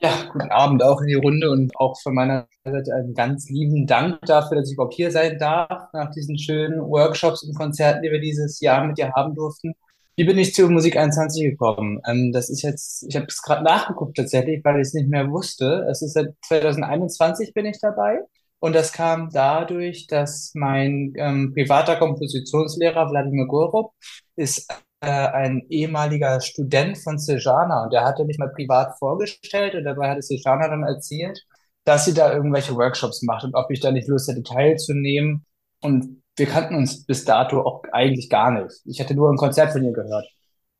[0.01, 3.89] Ja, guten Abend auch in die Runde und auch von meiner Seite einen ganz lieben
[3.89, 8.13] Dank dafür, dass ich überhaupt hier sein darf, nach diesen schönen Workshops und Konzerten, die
[8.13, 9.75] wir dieses Jahr mit dir haben durften.
[10.17, 12.01] Wie bin ich zu Musik 21 gekommen?
[12.07, 15.29] Ähm, das ist jetzt, ich habe es gerade nachgeguckt tatsächlich, weil ich es nicht mehr
[15.31, 15.85] wusste.
[15.91, 18.21] Es ist seit 2021 bin ich dabei.
[18.61, 23.95] Und das kam dadurch, dass mein ähm, privater Kompositionslehrer Wladimir Gorob
[24.37, 24.71] ist
[25.01, 30.11] äh, ein ehemaliger Student von Sejana und der hatte mich mal privat vorgestellt und dabei
[30.11, 31.43] hatte Sejana dann erzählt,
[31.85, 35.47] dass sie da irgendwelche Workshops macht und ob ich da nicht Lust hätte teilzunehmen.
[35.81, 38.83] Und wir kannten uns bis dato auch eigentlich gar nicht.
[38.85, 40.27] Ich hatte nur ein Konzert von ihr gehört.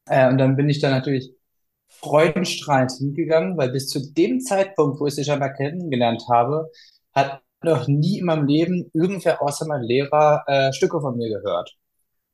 [0.07, 1.33] Äh, und dann bin ich da natürlich
[1.89, 6.71] freudenstrahlend hingegangen, weil bis zu dem Zeitpunkt, wo ich Sejana kennengelernt habe,
[7.15, 11.77] hat noch nie in meinem Leben irgendwer außer mein Lehrer äh, Stücke von mir gehört.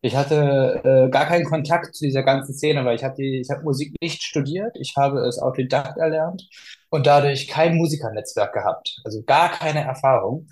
[0.03, 3.17] Ich hatte äh, gar keinen Kontakt zu dieser ganzen Szene, weil ich habe
[3.51, 6.49] habe Musik nicht studiert, ich habe es Autodidakt erlernt
[6.91, 10.49] und dadurch kein Musikernetzwerk gehabt, also gar keine Erfahrung.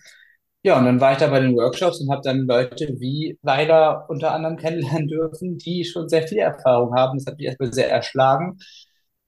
[0.63, 4.07] Ja, und dann war ich da bei den Workshops und habe dann Leute wie Weiler
[4.09, 7.19] unter anderem kennenlernen dürfen, die schon sehr viel Erfahrung haben.
[7.19, 8.59] Das hat mich erstmal sehr erschlagen.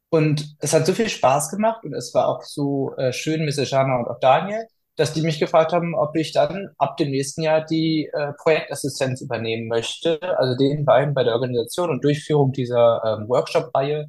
[0.09, 3.55] Und es hat so viel Spaß gemacht und es war auch so äh, schön mit
[3.55, 7.43] Sejana und auch Daniel, dass die mich gefragt haben, ob ich dann ab dem nächsten
[7.43, 13.03] Jahr die äh, Projektassistenz übernehmen möchte, also den beiden bei der Organisation und Durchführung dieser
[13.05, 14.07] ähm, Workshop-Reihe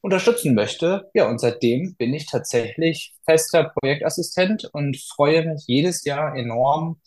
[0.00, 1.10] unterstützen möchte.
[1.14, 7.00] Ja, und seitdem bin ich tatsächlich fester Projektassistent und freue mich jedes Jahr enorm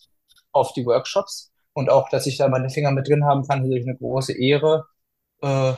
[0.51, 3.87] auf die Workshops und auch, dass ich da meine Finger mit drin haben kann, ist
[3.87, 4.85] eine große Ehre.
[5.41, 5.73] Äh,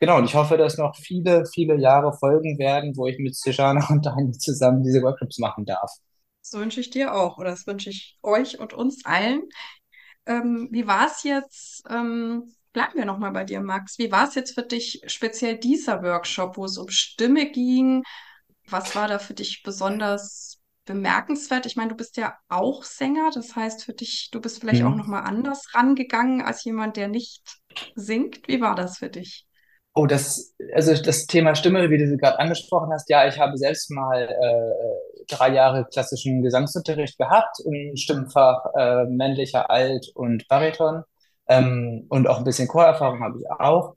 [0.00, 3.86] genau, und ich hoffe, dass noch viele, viele Jahre folgen werden, wo ich mit Sejana
[3.90, 5.90] und Daniel zusammen diese Workshops machen darf.
[6.50, 9.42] Das wünsche ich dir auch oder das wünsche ich euch und uns allen.
[10.26, 11.82] Ähm, wie war es jetzt?
[11.90, 13.98] Ähm, bleiben wir nochmal bei dir, Max.
[13.98, 18.02] Wie war es jetzt für dich speziell dieser Workshop, wo es um Stimme ging?
[18.66, 21.66] Was war da für dich besonders bemerkenswert?
[21.66, 24.88] Ich meine, du bist ja auch Sänger, das heißt für dich, du bist vielleicht mhm.
[24.88, 27.58] auch nochmal anders rangegangen als jemand, der nicht
[27.94, 28.46] singt.
[28.48, 29.47] Wie war das für dich?
[29.98, 33.90] Oh, das, also das Thema Stimme, wie du gerade angesprochen hast, ja, ich habe selbst
[33.90, 41.02] mal äh, drei Jahre klassischen Gesangsunterricht gehabt im Stimmfach äh, männlicher Alt und Bariton
[41.48, 43.96] ähm, und auch ein bisschen Chorerfahrung habe ich auch.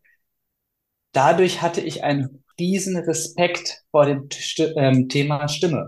[1.14, 5.88] Dadurch hatte ich einen riesen Respekt vor dem Sti ähm, Thema Stimme,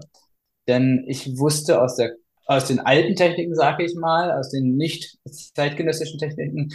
[0.67, 2.13] denn ich wusste aus der
[2.47, 5.17] aus den alten Techniken, sage ich mal, aus den nicht
[5.55, 6.73] zeitgenössischen Techniken,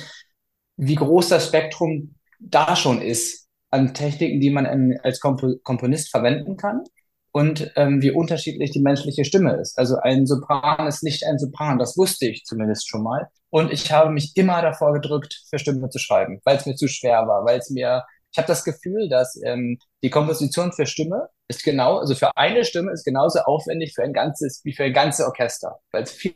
[0.77, 4.67] wie groß das Spektrum da schon ist an Techniken, die man
[5.03, 6.85] als Kompo Komponist verwenden kann
[7.33, 9.79] und ähm, wie unterschiedlich die menschliche Stimme ist.
[9.79, 13.29] Also ein Sopran ist nicht ein Sopran, das wusste ich zumindest schon mal.
[13.51, 16.89] Und ich habe mich immer davor gedrückt, für Stimme zu schreiben, weil es mir zu
[16.89, 21.29] schwer war, weil es mir, ich habe das Gefühl, dass ähm, die Komposition für Stimme
[21.49, 24.93] ist genau, also für eine Stimme ist genauso aufwendig für ein ganzes, wie für ein
[24.93, 26.35] ganzes Orchester, weil es viel,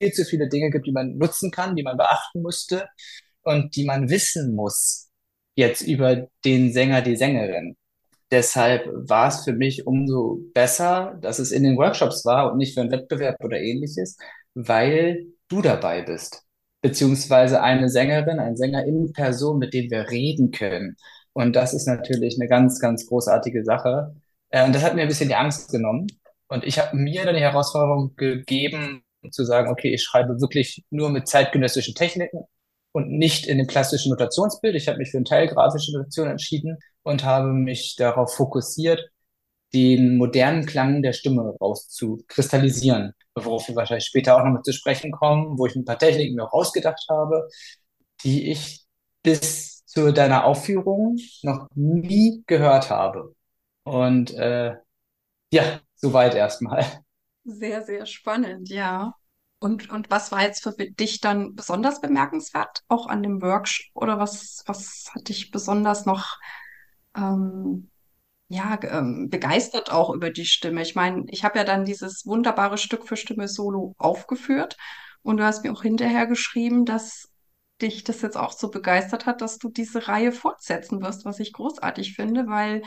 [0.00, 2.88] viel zu viele Dinge gibt, die man nutzen kann, die man beachten musste
[3.42, 5.11] und die man wissen muss
[5.54, 7.76] jetzt über den Sänger, die Sängerin.
[8.30, 12.74] Deshalb war es für mich umso besser, dass es in den Workshops war und nicht
[12.74, 14.16] für einen Wettbewerb oder ähnliches,
[14.54, 16.42] weil du dabei bist.
[16.80, 20.96] Beziehungsweise eine Sängerin, ein Sänger in Person, mit dem wir reden können.
[21.34, 24.14] Und das ist natürlich eine ganz, ganz großartige Sache.
[24.50, 26.06] Äh, und das hat mir ein bisschen die Angst genommen.
[26.48, 31.10] Und ich habe mir dann die Herausforderung gegeben, zu sagen, okay, ich schreibe wirklich nur
[31.10, 32.44] mit zeitgenössischen Techniken
[32.92, 34.74] und nicht in dem klassischen Notationsbild.
[34.76, 39.10] Ich habe mich für eine teilgrafische Notation entschieden und habe mich darauf fokussiert,
[39.74, 45.12] den modernen Klang der Stimme rauszukristallisieren, worauf wir wahrscheinlich später auch noch mit zu sprechen
[45.12, 47.48] kommen, wo ich ein paar Techniken noch ausgedacht habe,
[48.22, 48.84] die ich
[49.22, 53.34] bis zu deiner Aufführung noch nie gehört habe.
[53.84, 54.74] Und äh,
[55.52, 56.84] ja, soweit erstmal.
[57.44, 59.14] Sehr, sehr spannend, ja.
[59.62, 63.86] Und, und was war jetzt für dich dann besonders bemerkenswert, auch an dem Workshop?
[63.94, 66.38] Oder was, was hat dich besonders noch
[67.16, 67.88] ähm,
[68.48, 70.82] ja, ähm, begeistert auch über die Stimme?
[70.82, 74.76] Ich meine, ich habe ja dann dieses wunderbare Stück für Stimme Solo aufgeführt
[75.22, 77.28] und du hast mir auch hinterher geschrieben, dass
[77.80, 81.52] dich das jetzt auch so begeistert hat, dass du diese Reihe fortsetzen wirst, was ich
[81.52, 82.82] großartig finde, weil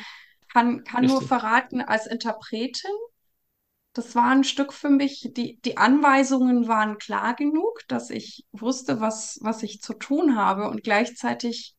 [0.52, 2.92] kann, kann nur verraten, als Interpretin
[3.96, 9.00] das war ein Stück für mich, die, die Anweisungen waren klar genug, dass ich wusste,
[9.00, 10.70] was, was ich zu tun habe.
[10.70, 11.76] Und gleichzeitig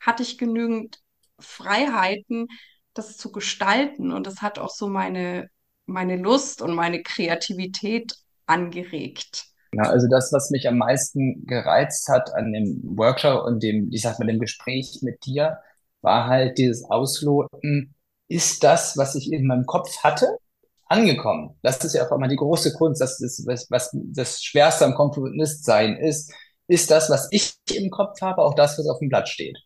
[0.00, 0.98] hatte ich genügend
[1.38, 2.48] Freiheiten,
[2.94, 4.12] das zu gestalten.
[4.12, 5.50] Und das hat auch so meine,
[5.84, 8.14] meine Lust und meine Kreativität
[8.46, 9.44] angeregt.
[9.74, 14.00] Ja, also das, was mich am meisten gereizt hat an dem Workshop und dem, ich
[14.00, 15.58] sag mal, dem Gespräch mit dir,
[16.00, 17.94] war halt dieses Ausloten,
[18.26, 20.38] ist das, was ich in meinem Kopf hatte,
[20.88, 21.56] angekommen?
[21.62, 24.94] Das ist ja auch immer die große Kunst, das ist, was, was das Schwerste am
[24.94, 26.32] Komponistsein ist,
[26.66, 29.58] ist das, was ich im Kopf habe, auch das, was auf dem Blatt steht.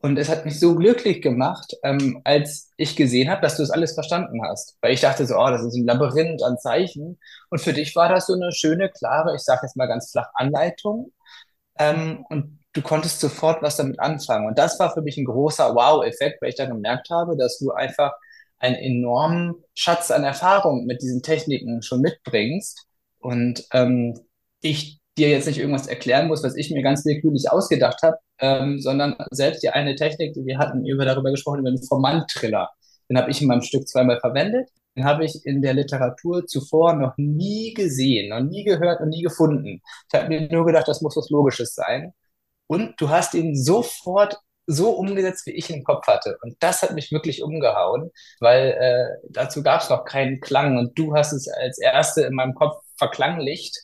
[0.00, 3.70] Und es hat mich so glücklich gemacht, ähm, als ich gesehen habe, dass du das
[3.70, 4.76] alles verstanden hast.
[4.80, 7.18] Weil ich dachte so, oh, das ist ein Labyrinth an Zeichen.
[7.50, 10.28] Und für dich war das so eine schöne, klare, ich sage jetzt mal ganz flach,
[10.34, 11.12] Anleitung.
[11.78, 14.46] Ähm, und du konntest sofort was damit anfangen.
[14.46, 17.72] Und das war für mich ein großer Wow-Effekt, weil ich dann gemerkt habe, dass du
[17.72, 18.12] einfach
[18.58, 22.86] einen enormen Schatz an Erfahrung mit diesen Techniken schon mitbringst.
[23.18, 24.18] Und ähm,
[24.60, 28.80] ich dir jetzt nicht irgendwas erklären muss, was ich mir ganz willkürlich ausgedacht habe, ähm,
[28.80, 32.70] sondern selbst die eine Technik, die wir hatten, über darüber gesprochen, über den Formant-Triller.
[33.08, 34.68] Den habe ich in meinem Stück zweimal verwendet.
[34.96, 39.22] Den habe ich in der Literatur zuvor noch nie gesehen, noch nie gehört und nie
[39.22, 39.80] gefunden.
[40.10, 42.12] Ich habe mir nur gedacht, das muss was Logisches sein.
[42.66, 46.38] Und du hast ihn sofort so umgesetzt, wie ich ihn im Kopf hatte.
[46.42, 50.98] Und das hat mich wirklich umgehauen, weil äh, dazu gab es noch keinen Klang und
[50.98, 53.76] du hast es als Erste in meinem Kopf verklanglicht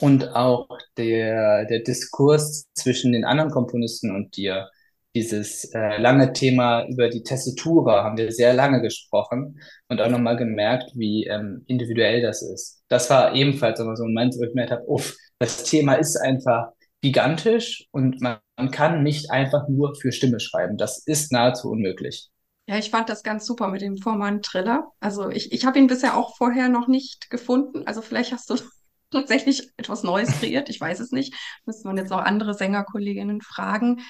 [0.00, 4.68] und auch der, der Diskurs zwischen den anderen Komponisten und dir.
[5.14, 10.36] Dieses äh, lange Thema über die Tessitura haben wir sehr lange gesprochen und auch nochmal
[10.36, 12.82] gemerkt, wie ähm, individuell das ist.
[12.88, 16.16] Das war ebenfalls immer so ein Moment, wo ich gemerkt habe, uff, das Thema ist
[16.16, 16.68] einfach
[17.00, 20.76] gigantisch und man, man kann nicht einfach nur für Stimme schreiben.
[20.76, 22.30] Das ist nahezu unmöglich.
[22.66, 24.88] Ja, ich fand das ganz super mit dem Vormann Triller.
[24.98, 27.86] Also ich, ich habe ihn bisher auch vorher noch nicht gefunden.
[27.86, 28.56] Also vielleicht hast du
[29.10, 30.68] tatsächlich etwas Neues kreiert.
[30.68, 31.34] Ich weiß es nicht.
[31.64, 34.00] Müsste man jetzt auch andere Sängerkolleginnen fragen.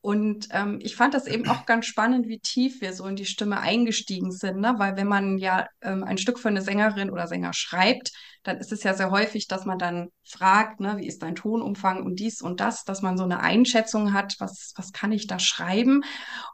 [0.00, 3.26] Und ähm, ich fand das eben auch ganz spannend, wie tief wir so in die
[3.26, 4.74] Stimme eingestiegen sind, ne?
[4.78, 8.12] Weil wenn man ja ähm, ein Stück für eine Sängerin oder Sänger schreibt,
[8.48, 12.02] dann ist es ja sehr häufig, dass man dann fragt, ne, wie ist dein Tonumfang
[12.02, 15.38] und dies und das, dass man so eine Einschätzung hat, was, was kann ich da
[15.38, 16.02] schreiben?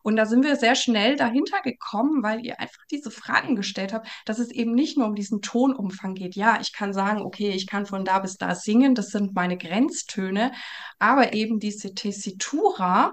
[0.02, 4.08] Und da sind wir sehr schnell dahinter gekommen, weil ihr einfach diese Fragen gestellt habt,
[4.24, 6.34] dass es eben nicht nur um diesen Tonumfang geht.
[6.34, 9.56] Ja, ich kann sagen, okay, ich kann von da bis da singen, das sind meine
[9.56, 10.52] Grenztöne,
[10.98, 13.12] aber eben diese Tessitura,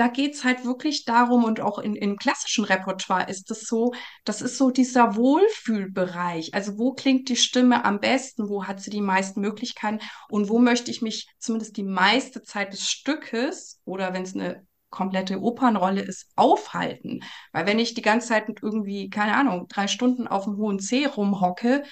[0.00, 3.92] da geht es halt wirklich darum, und auch in, im klassischen Repertoire ist es so,
[4.24, 6.54] das ist so dieser Wohlfühlbereich.
[6.54, 9.98] Also wo klingt die Stimme am besten, wo hat sie die meisten Möglichkeiten
[10.30, 14.66] und wo möchte ich mich zumindest die meiste Zeit des Stückes oder wenn es eine
[14.88, 17.20] komplette Opernrolle ist, aufhalten.
[17.52, 21.04] Weil wenn ich die ganze Zeit irgendwie, keine Ahnung, drei Stunden auf dem hohen C
[21.04, 21.84] rumhocke,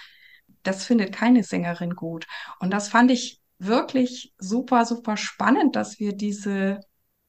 [0.62, 2.27] das findet keine Sängerin gut.
[2.59, 6.81] Und das fand ich wirklich super, super spannend, dass wir diese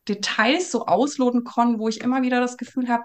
[0.10, 3.04] Details so ausloten konnten, wo ich immer wieder das Gefühl habe,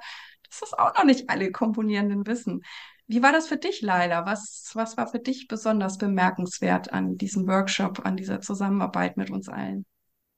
[0.48, 2.62] dass das auch noch nicht alle Komponierenden wissen.
[3.06, 4.24] Wie war das für dich, Laila?
[4.24, 9.48] Was, was war für dich besonders bemerkenswert an diesem Workshop, an dieser Zusammenarbeit mit uns
[9.48, 9.84] allen?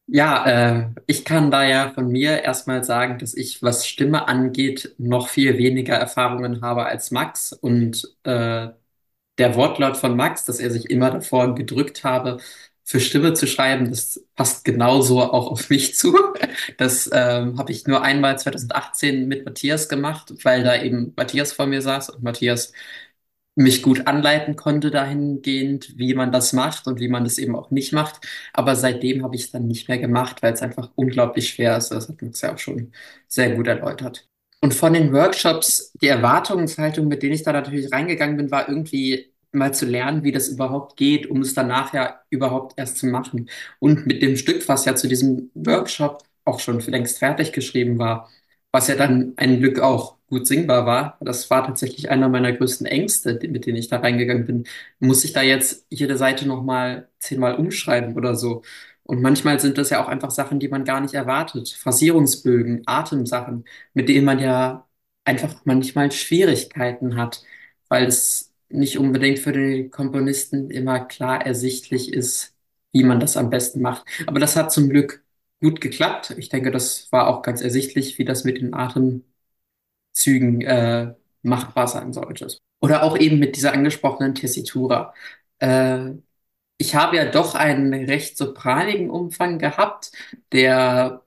[0.09, 4.95] Ja, äh, ich kann da ja von mir erstmal sagen, dass ich, was Stimme angeht,
[4.99, 7.53] noch viel weniger Erfahrungen habe als Max.
[7.53, 8.69] Und äh,
[9.39, 12.39] der Wortlaut von Max, dass er sich immer davor gedrückt habe,
[12.87, 16.17] für Stimme zu schreiben, das passt genauso auch auf mich zu.
[16.79, 21.67] Das ähm, habe ich nur einmal 2018 mit Matthias gemacht, weil da eben Matthias vor
[21.67, 22.73] mir saß und Matthias
[23.57, 27.71] mich gut anleiten konnte dahingehend, wie man das macht und wie man das eben auch
[27.71, 28.21] nicht macht.
[28.53, 31.89] Aber seitdem habe ich es dann nicht mehr gemacht, weil es einfach unglaublich schwer ist.
[31.91, 32.93] Das hat Max ja auch schon
[33.29, 34.29] sehr gut erläutert.
[34.61, 39.33] Und von den Workshops, die Erwartungshaltung, mit denen ich da natürlich reingegangen bin, war irgendwie
[39.57, 43.51] mal zu lernen, wie das überhaupt geht, um es dann nachher überhaupt erst zu machen.
[43.81, 48.29] Und mit dem Stück, was ja zu diesem Workshop auch schon längst fertig geschrieben war,
[48.73, 52.87] was ja dann ein Glück auch gut singbar war, das war tatsächlich einer meiner größten
[52.87, 54.65] Ängste, mit denen ich da reingegangen bin.
[54.99, 58.63] Muss ich da jetzt jede Seite nochmal zehnmal umschreiben oder so?
[59.05, 61.69] Und manchmal sind das ja auch einfach Sachen, die man gar nicht erwartet.
[61.71, 63.65] Phrasierungsbögen, Atemsachen,
[63.95, 64.87] mit denen man ja
[65.25, 67.43] einfach manchmal Schwierigkeiten hat,
[67.89, 72.55] weil es nicht unbedingt für den Komponisten immer klar ersichtlich ist,
[72.93, 74.05] wie man das am besten macht.
[74.27, 75.25] Aber das hat zum Glück
[75.61, 76.35] gut geklappt.
[76.39, 79.25] Ich denke, das war auch ganz ersichtlich, wie das mit den Atemzügen
[80.63, 82.49] äh, machbar sein sollte.
[82.81, 85.15] Oder auch eben mit dieser angesprochenen Tessitura.
[85.59, 86.13] Äh,
[86.79, 90.13] ich habe ja doch einen recht sopranigen Umfang gehabt,
[90.53, 91.23] der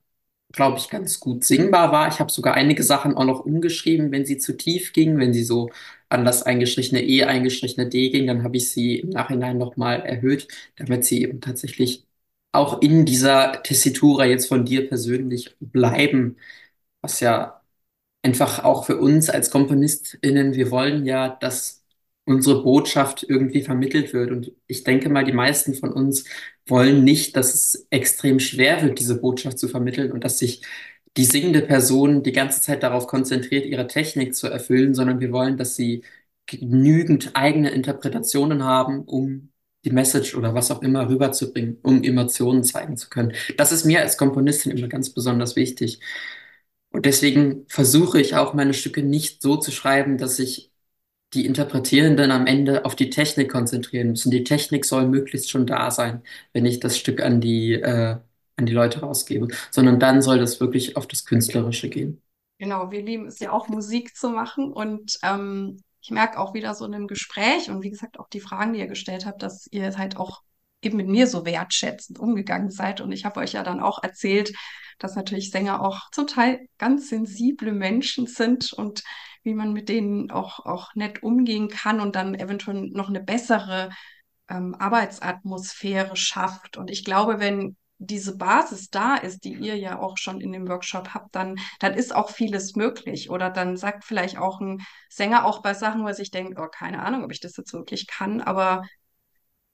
[0.54, 2.08] glaube ich, ganz gut singbar war.
[2.10, 5.44] Ich habe sogar einige Sachen auch noch umgeschrieben, wenn sie zu tief gingen, wenn sie
[5.44, 5.70] so
[6.10, 10.48] an das eingestrichene E, eingestrichene D ging, dann habe ich sie im Nachhinein nochmal erhöht,
[10.78, 12.06] damit sie eben tatsächlich
[12.52, 16.38] auch in dieser Tessitura jetzt von dir persönlich bleiben,
[17.02, 17.62] was ja
[18.22, 21.84] einfach auch für uns als KomponistInnen, wir wollen ja, dass
[22.26, 24.32] unsere Botschaft irgendwie vermittelt wird.
[24.32, 26.26] Und ich denke mal, die meisten von uns
[26.68, 30.62] wollen nicht, dass es extrem schwer wird, diese Botschaft zu vermitteln und dass sich
[31.18, 35.58] die singende Person die ganze Zeit darauf konzentriert, ihre Technik zu erfüllen, sondern wir wollen,
[35.58, 36.04] dass sie
[36.46, 39.52] genügend eigene Interpretationen haben, um
[39.86, 43.34] die Message oder was auch immer rüberzubringen, um Emotionen zeigen zu können.
[43.58, 46.00] Das ist mir als Komponistin immer ganz besonders wichtig.
[46.92, 50.72] Und deswegen versuche ich auch meine Stücke nicht so zu schreiben, dass sich
[51.34, 54.32] die Interpretierenden am Ende auf die Technik konzentrieren müssen.
[54.32, 58.18] Die Technik soll möglichst schon da sein, wenn ich das Stück an die, äh,
[58.60, 62.22] an die Leute rausgebe, sondern dann soll das wirklich auf das Künstlerische gehen.
[62.60, 66.76] Genau, wir lieben es ja auch Musik zu machen und ähm, ich merke auch wieder
[66.76, 69.68] so in einem Gespräch und wie gesagt auch die Fragen, die ihr gestellt habt, dass
[69.72, 70.42] ihr halt auch
[70.82, 73.02] eben mit mir so wertschätzend umgegangen seid.
[73.02, 74.54] Und ich habe euch ja dann auch erzählt,
[74.98, 79.04] dass natürlich Sänger auch zum Teil ganz sensible Menschen sind und
[79.44, 83.90] wie man mit denen auch, auch nett umgehen kann und dann eventuell noch eine bessere
[84.50, 86.78] ähm, Arbeitsatmosphäre schafft.
[86.78, 90.68] Und ich glaube, wenn diese Basis da ist, die ihr ja auch schon in dem
[90.68, 93.30] Workshop habt, dann, dann ist auch vieles möglich.
[93.30, 96.68] Oder dann sagt vielleicht auch ein Sänger auch bei Sachen, wo er sich denkt, oh,
[96.68, 98.84] keine Ahnung, ob ich das jetzt wirklich kann, aber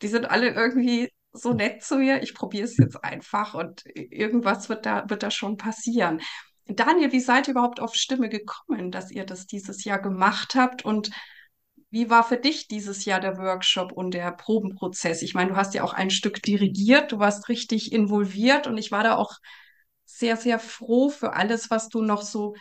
[0.01, 4.69] die sind alle irgendwie so nett zu mir, ich probiere es jetzt einfach und irgendwas
[4.69, 6.21] wird da, wird da schon passieren.
[6.65, 10.83] Daniel, wie seid ihr überhaupt auf Stimme gekommen, dass ihr das dieses Jahr gemacht habt
[10.83, 11.11] und
[11.95, 15.21] wie war für dich dieses Jahr der Workshop und der Probenprozess?
[15.21, 18.91] Ich meine, du hast ja auch ein Stück dirigiert, du warst richtig involviert und ich
[18.91, 19.37] war da auch
[20.03, 22.53] sehr, sehr froh für alles, was du noch so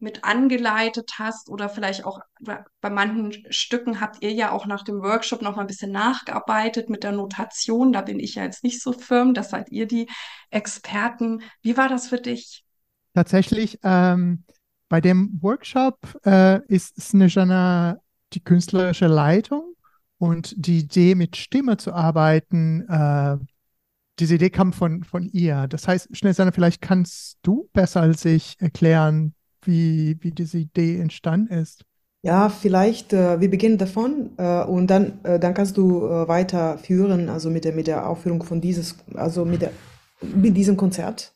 [0.00, 5.00] mit angeleitet hast oder vielleicht auch bei manchen Stücken habt ihr ja auch nach dem
[5.02, 7.92] Workshop noch mal ein bisschen nachgearbeitet mit der Notation.
[7.92, 10.08] Da bin ich ja jetzt nicht so firm, das seid ihr die
[10.50, 11.42] Experten.
[11.62, 12.64] Wie war das für dich?
[13.14, 14.42] Tatsächlich, ähm,
[14.88, 18.00] bei dem Workshop äh, ist Snejana
[18.32, 19.74] die künstlerische Leitung
[20.18, 23.36] und die Idee, mit Stimme zu arbeiten, äh,
[24.18, 25.66] diese Idee kam von, von ihr.
[25.68, 31.52] Das heißt, Snejana, vielleicht kannst du besser als ich erklären, wie, wie diese Idee entstanden
[31.52, 31.84] ist.
[32.22, 37.30] Ja, vielleicht, äh, wir beginnen davon äh, und dann, äh, dann kannst du äh, weiterführen,
[37.30, 39.72] also mit der, mit der Aufführung von dieses, also mit, der,
[40.20, 41.32] mit diesem Konzert,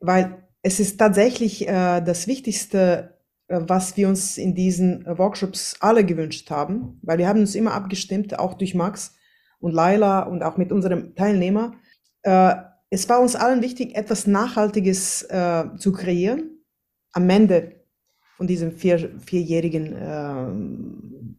[0.00, 3.15] weil es ist tatsächlich äh, das Wichtigste,
[3.48, 8.38] was wir uns in diesen Workshops alle gewünscht haben, weil wir haben uns immer abgestimmt,
[8.38, 9.14] auch durch Max
[9.60, 11.74] und Laila und auch mit unserem Teilnehmer.
[12.22, 15.28] es war uns allen wichtig, etwas Nachhaltiges
[15.78, 16.58] zu kreieren
[17.12, 17.76] am Ende
[18.36, 21.34] von diesem vier, vierjährigen äh,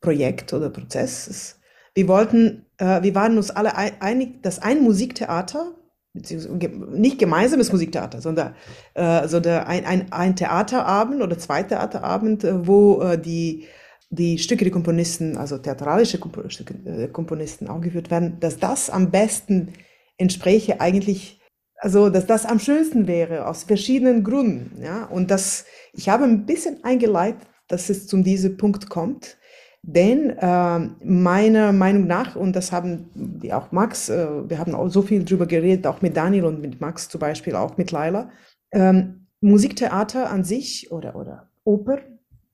[0.00, 1.60] Projekt oder Prozess.
[1.94, 5.74] Wir wollten, äh, wir waren uns alle einig, dass ein Musiktheater,
[6.14, 8.54] nicht gemeinsames Musiktheater, sondern,
[8.94, 13.66] äh, sondern ein, ein, ein Theaterabend oder zwei Theaterabend, äh, wo äh, die,
[14.10, 19.72] die Stücke der Komponisten, also theatralische äh, Komponisten aufgeführt werden, dass das am besten
[20.18, 21.40] entspräche eigentlich
[21.82, 24.80] also, dass das am schönsten wäre, aus verschiedenen Gründen.
[24.80, 25.06] Ja?
[25.06, 29.36] Und das, ich habe ein bisschen eingeleitet, dass es zu diesem Punkt kommt.
[29.84, 34.88] Denn äh, meiner Meinung nach, und das haben die auch Max, äh, wir haben auch
[34.88, 38.30] so viel drüber geredet, auch mit Daniel und mit Max zum Beispiel, auch mit Laila,
[38.70, 41.98] ähm, Musiktheater an sich oder, oder Oper,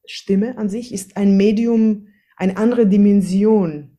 [0.07, 3.99] Stimme an sich ist ein Medium, eine andere Dimension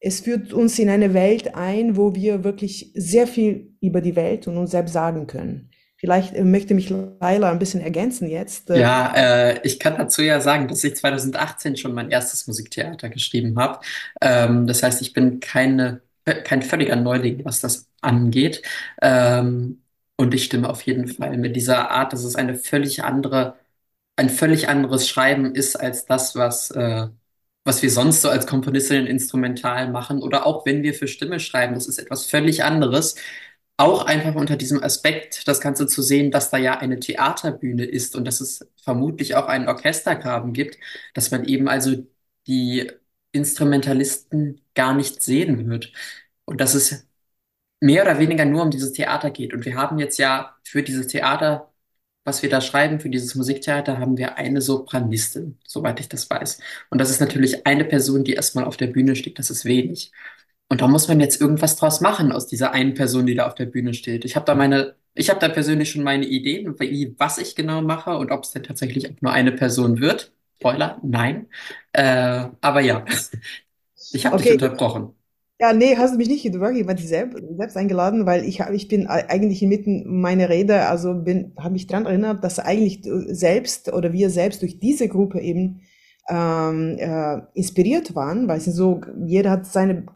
[0.00, 4.48] es führt uns in eine Welt ein, wo wir wirklich sehr viel über die Welt
[4.48, 5.69] und uns selbst sagen können.
[6.00, 8.70] Vielleicht äh, möchte mich Laila ein bisschen ergänzen jetzt.
[8.70, 8.80] Äh.
[8.80, 13.58] Ja, äh, ich kann dazu ja sagen, dass ich 2018 schon mein erstes Musiktheater geschrieben
[13.58, 13.80] habe.
[14.20, 18.62] Ähm, das heißt, ich bin keine, kein völliger Neuling, was das angeht.
[19.02, 19.82] Ähm,
[20.16, 23.56] und ich stimme auf jeden Fall mit dieser Art, dass es eine völlig andere,
[24.16, 27.08] ein völlig anderes Schreiben ist als das, was äh,
[27.64, 31.74] was wir sonst so als Komponistin instrumental machen oder auch wenn wir für Stimme schreiben,
[31.74, 33.16] das ist etwas völlig anderes.
[33.80, 38.14] Auch einfach unter diesem Aspekt, das Ganze zu sehen, dass da ja eine Theaterbühne ist
[38.14, 40.76] und dass es vermutlich auch einen Orchestergraben gibt,
[41.14, 41.96] dass man eben also
[42.46, 42.90] die
[43.32, 45.92] Instrumentalisten gar nicht sehen wird.
[46.44, 47.06] Und dass es
[47.80, 49.54] mehr oder weniger nur um dieses Theater geht.
[49.54, 51.70] Und wir haben jetzt ja für dieses Theater
[52.24, 56.60] was wir da schreiben für dieses Musiktheater, haben wir eine Sopranistin, soweit ich das weiß.
[56.90, 59.38] Und das ist natürlich eine Person, die erstmal auf der Bühne steht.
[59.38, 60.12] Das ist wenig.
[60.70, 63.56] Und da muss man jetzt irgendwas draus machen aus dieser einen Person, die da auf
[63.56, 64.24] der Bühne steht.
[64.24, 67.82] Ich habe da meine, ich habe da persönlich schon meine Ideen, wie, was ich genau
[67.82, 70.32] mache und ob es denn tatsächlich nur eine Person wird.
[70.58, 71.46] Spoiler, nein.
[71.92, 73.04] Äh, aber ja,
[74.12, 74.44] ich habe okay.
[74.44, 75.14] dich unterbrochen.
[75.58, 79.08] Ja, nee, hast du mich nicht ich war selbst, selbst eingeladen, weil ich, ich bin
[79.08, 84.30] eigentlich inmitten meiner Rede, also bin, habe mich daran erinnert, dass eigentlich selbst oder wir
[84.30, 85.82] selbst durch diese Gruppe eben
[86.30, 90.06] ähm, äh, inspiriert waren, weil sie so, jeder hat seine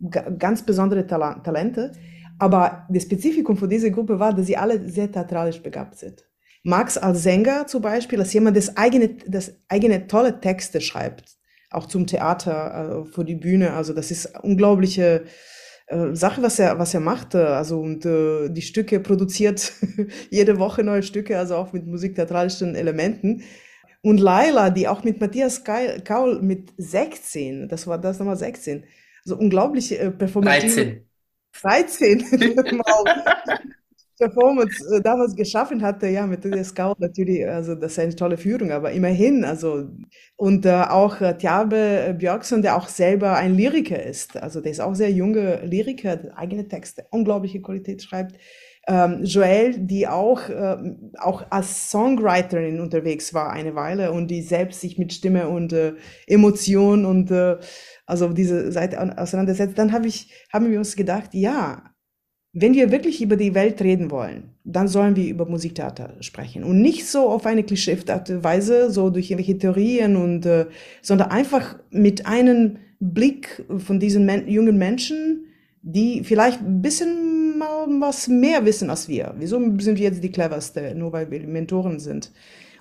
[0.00, 1.92] ganz besondere Tal Talente.
[2.38, 6.24] Aber das Spezifikum von dieser Gruppe war, dass sie alle sehr theatralisch begabt sind.
[6.62, 11.36] Max als Sänger zum Beispiel, als jemand, das eigene, das eigene tolle Texte schreibt,
[11.70, 13.72] auch zum Theater, äh, vor die Bühne.
[13.72, 15.24] Also das ist unglaubliche
[15.86, 17.34] äh, Sache, was er, was er macht.
[17.34, 19.72] Also und äh, die Stücke produziert
[20.30, 23.42] jede Woche neue Stücke, also auch mit musiktheatralischen Elementen.
[24.02, 28.84] Und Laila, die auch mit Matthias Kaul mit 16, das war das nochmal 16,
[29.28, 31.02] so unglaubliche äh, performative
[31.62, 32.24] 13.
[32.24, 32.56] 13.
[34.18, 38.36] Performance äh, damals geschaffen hatte, ja, mit der Scout natürlich, also das ist eine tolle
[38.36, 39.88] Führung, aber immerhin, also
[40.36, 44.80] und äh, auch äh, Tjabe Björksson, der auch selber ein Lyriker ist, also der ist
[44.80, 48.36] auch sehr junge Lyriker, der eigene Texte, unglaubliche Qualität schreibt.
[48.90, 50.76] Ähm, Joelle, die auch, äh,
[51.18, 55.92] auch als Songwriterin unterwegs war eine Weile und die selbst sich mit Stimme und äh,
[56.26, 57.58] Emotion und äh,
[58.06, 61.82] also diese Seite auseinandersetzt, dann hab ich, haben wir uns gedacht, ja,
[62.54, 66.80] wenn wir wirklich über die Welt reden wollen, dann sollen wir über Musiktheater sprechen und
[66.80, 70.64] nicht so auf eine klischeehafte Weise, so durch irgendwelche Theorien und, äh,
[71.02, 75.44] sondern einfach mit einem Blick von diesen men jungen Menschen,
[75.82, 77.27] die vielleicht ein bisschen
[78.00, 79.34] was mehr wissen als wir.
[79.38, 82.32] Wieso sind wir jetzt die cleverste, nur weil wir Mentoren sind?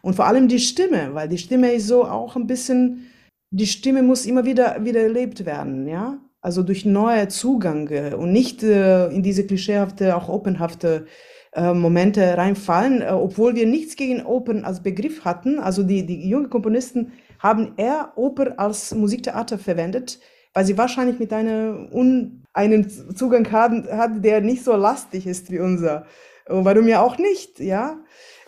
[0.01, 3.07] Und vor allem die Stimme, weil die Stimme ist so auch ein bisschen,
[3.51, 6.19] die Stimme muss immer wieder, wieder erlebt werden, ja?
[6.41, 11.07] also durch neue Zugänge und nicht äh, in diese klischeehafte, auch openhafte
[11.53, 15.59] äh, Momente reinfallen, äh, obwohl wir nichts gegen Open als Begriff hatten.
[15.59, 20.19] Also die, die jungen Komponisten haben eher Oper als Musiktheater verwendet,
[20.57, 25.51] weil sie wahrscheinlich mit einer un, einen Zugang hatten, hat, der nicht so lastig ist
[25.51, 26.07] wie unser.
[26.49, 27.99] Und warum ja auch nicht, ja?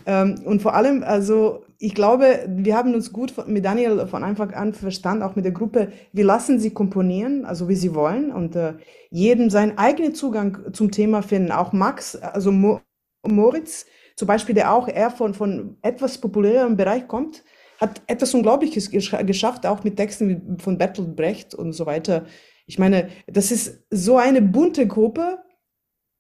[0.08, 4.56] Ähm, und vor allem, also ich glaube, wir haben uns gut mit Daniel von Anfang
[4.56, 5.92] an verstanden, auch mit der Gruppe.
[6.12, 8.74] Wir lassen sie komponieren, also wie sie wollen, und äh,
[9.12, 11.52] jedem seinen eigenen Zugang zum Thema finden.
[11.52, 12.82] Auch Max, also Mo
[13.24, 13.86] Moritz,
[14.16, 17.44] zum Beispiel, der auch eher von, von etwas populäreren Bereich kommt,
[17.80, 22.26] hat etwas Unglaubliches gesch geschafft, auch mit Texten von Bertolt Brecht und so weiter.
[22.66, 25.40] Ich meine, das ist so eine bunte Gruppe,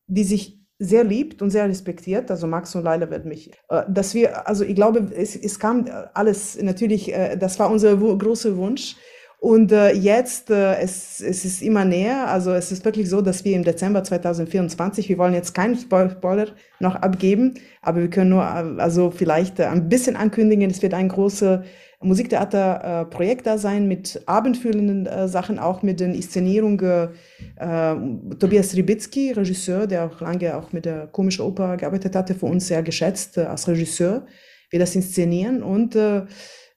[0.07, 2.31] die sich sehr liebt und sehr respektiert.
[2.31, 5.85] Also Max und Leila wird mich, äh, dass wir, also ich glaube, es, es kam
[6.13, 8.95] alles natürlich, äh, das war unser großer Wunsch.
[9.39, 13.45] Und äh, jetzt, äh, es, es ist immer näher, also es ist wirklich so, dass
[13.45, 16.47] wir im Dezember 2024, wir wollen jetzt keinen Spoiler
[16.81, 20.93] noch abgeben, aber wir können nur, äh, also vielleicht äh, ein bisschen ankündigen, es wird
[20.93, 21.63] ein großer
[22.01, 27.09] Musiktheaterprojekt äh, da sein mit abendfüllenden äh, Sachen, auch mit den Inszenierungen.
[27.57, 27.95] Äh,
[28.39, 32.67] Tobias Ribicki, Regisseur, der auch lange auch mit der komischen Oper gearbeitet hatte, für uns
[32.67, 34.25] sehr geschätzt äh, als Regisseur,
[34.69, 36.23] wir das inszenieren und äh,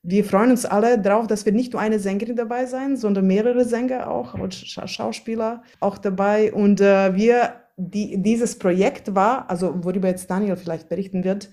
[0.03, 3.65] wir freuen uns alle darauf, dass wir nicht nur eine Sängerin dabei sein, sondern mehrere
[3.65, 6.53] Sänger auch und Scha Schauspieler auch dabei.
[6.53, 11.51] Und äh, wir, die, dieses Projekt war, also worüber jetzt Daniel vielleicht berichten wird,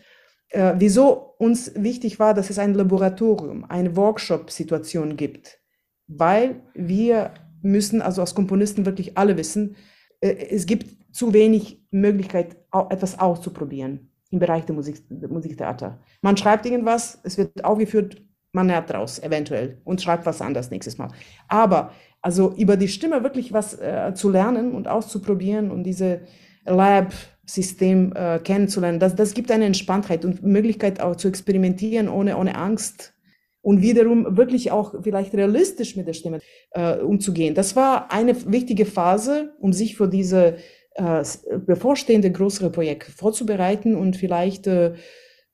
[0.50, 5.60] äh, wieso uns wichtig war, dass es ein Laboratorium, eine Workshop-Situation gibt,
[6.08, 9.76] weil wir müssen, also als Komponisten wirklich alle wissen,
[10.22, 12.58] äh, es gibt zu wenig Möglichkeit,
[12.90, 16.00] etwas auszuprobieren im Bereich der Musik, Musiktheater.
[16.22, 20.98] Man schreibt irgendwas, es wird aufgeführt, man lernt daraus eventuell und schreibt was anderes nächstes
[20.98, 21.10] Mal.
[21.48, 21.92] Aber
[22.22, 26.22] also über die Stimme wirklich was äh, zu lernen und auszuprobieren und diese
[26.66, 27.14] Lab
[27.46, 29.00] System äh, kennenzulernen.
[29.00, 33.14] Das, das gibt eine Entspanntheit und Möglichkeit auch zu experimentieren ohne, ohne Angst
[33.62, 36.40] und wiederum wirklich auch vielleicht realistisch mit der Stimme
[36.72, 37.56] äh, umzugehen.
[37.56, 40.58] Das war eine wichtige Phase, um sich für diese
[40.94, 41.24] äh,
[41.66, 44.94] bevorstehende größere Projekt vorzubereiten und vielleicht äh,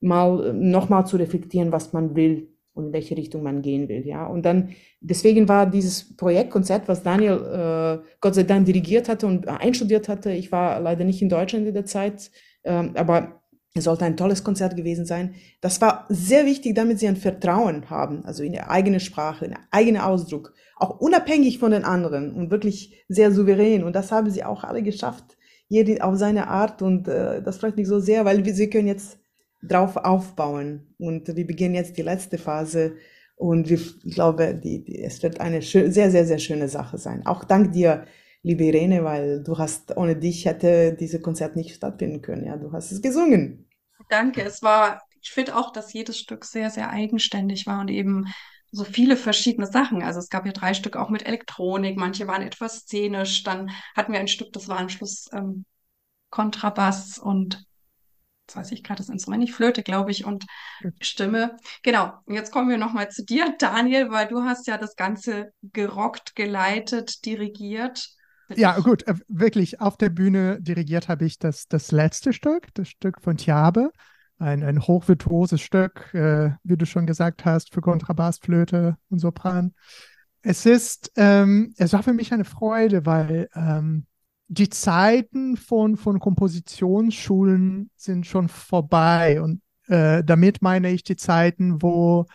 [0.01, 4.05] mal nochmal zu reflektieren, was man will und in welche Richtung man gehen will.
[4.05, 4.69] Ja, und dann
[4.99, 10.31] deswegen war dieses Projektkonzert, was Daniel äh, Gott sei Dank dirigiert hatte und einstudiert hatte.
[10.31, 12.29] Ich war leider nicht in Deutschland in der Zeit,
[12.63, 13.41] ähm, aber
[13.73, 15.35] es sollte ein tolles Konzert gewesen sein.
[15.59, 19.51] Das war sehr wichtig, damit sie ein Vertrauen haben, also in ihre eigene Sprache, in
[19.51, 23.83] ihren eigenen Ausdruck, auch unabhängig von den anderen und wirklich sehr souverän.
[23.83, 26.81] Und das haben sie auch alle geschafft, jede auf seine Art.
[26.81, 29.19] Und äh, das freut mich so sehr, weil wir, sie können jetzt
[29.67, 30.93] drauf aufbauen.
[30.97, 32.95] Und wir beginnen jetzt die letzte Phase.
[33.35, 36.97] Und wir, ich glaube, die, die, es wird eine schön, sehr, sehr, sehr schöne Sache
[36.97, 37.25] sein.
[37.25, 38.05] Auch dank dir,
[38.43, 42.45] liebe Irene, weil du hast, ohne dich hätte dieses Konzert nicht stattfinden können.
[42.45, 43.67] Ja, du hast es gesungen.
[44.09, 44.43] Danke.
[44.43, 48.25] Es war, ich finde auch, dass jedes Stück sehr, sehr eigenständig war und eben
[48.71, 50.03] so viele verschiedene Sachen.
[50.03, 53.43] Also es gab ja drei Stück auch mit Elektronik, manche waren etwas szenisch.
[53.43, 55.65] Dann hatten wir ein Stück, das war am Schluss ähm,
[56.29, 57.65] Kontrabass und
[58.47, 60.45] jetzt weiß ich gerade das Instrument nicht, Flöte, glaube ich, und
[61.01, 61.57] Stimme.
[61.83, 65.51] Genau, und jetzt kommen wir nochmal zu dir, Daniel, weil du hast ja das Ganze
[65.61, 68.09] gerockt, geleitet, dirigiert.
[68.55, 72.89] Ja, gut, äh, wirklich auf der Bühne dirigiert habe ich das, das letzte Stück, das
[72.89, 73.91] Stück von Tiabe.
[74.37, 79.73] Ein, ein hochvirtuoses Stück, äh, wie du schon gesagt hast, für Kontrabass, Flöte und Sopran.
[80.41, 84.05] Es ist, ähm, es war für mich eine Freude, weil ähm,
[84.47, 89.41] die Zeiten von, von Kompositionsschulen sind schon vorbei.
[89.41, 92.25] Und äh, damit meine ich die Zeiten, wo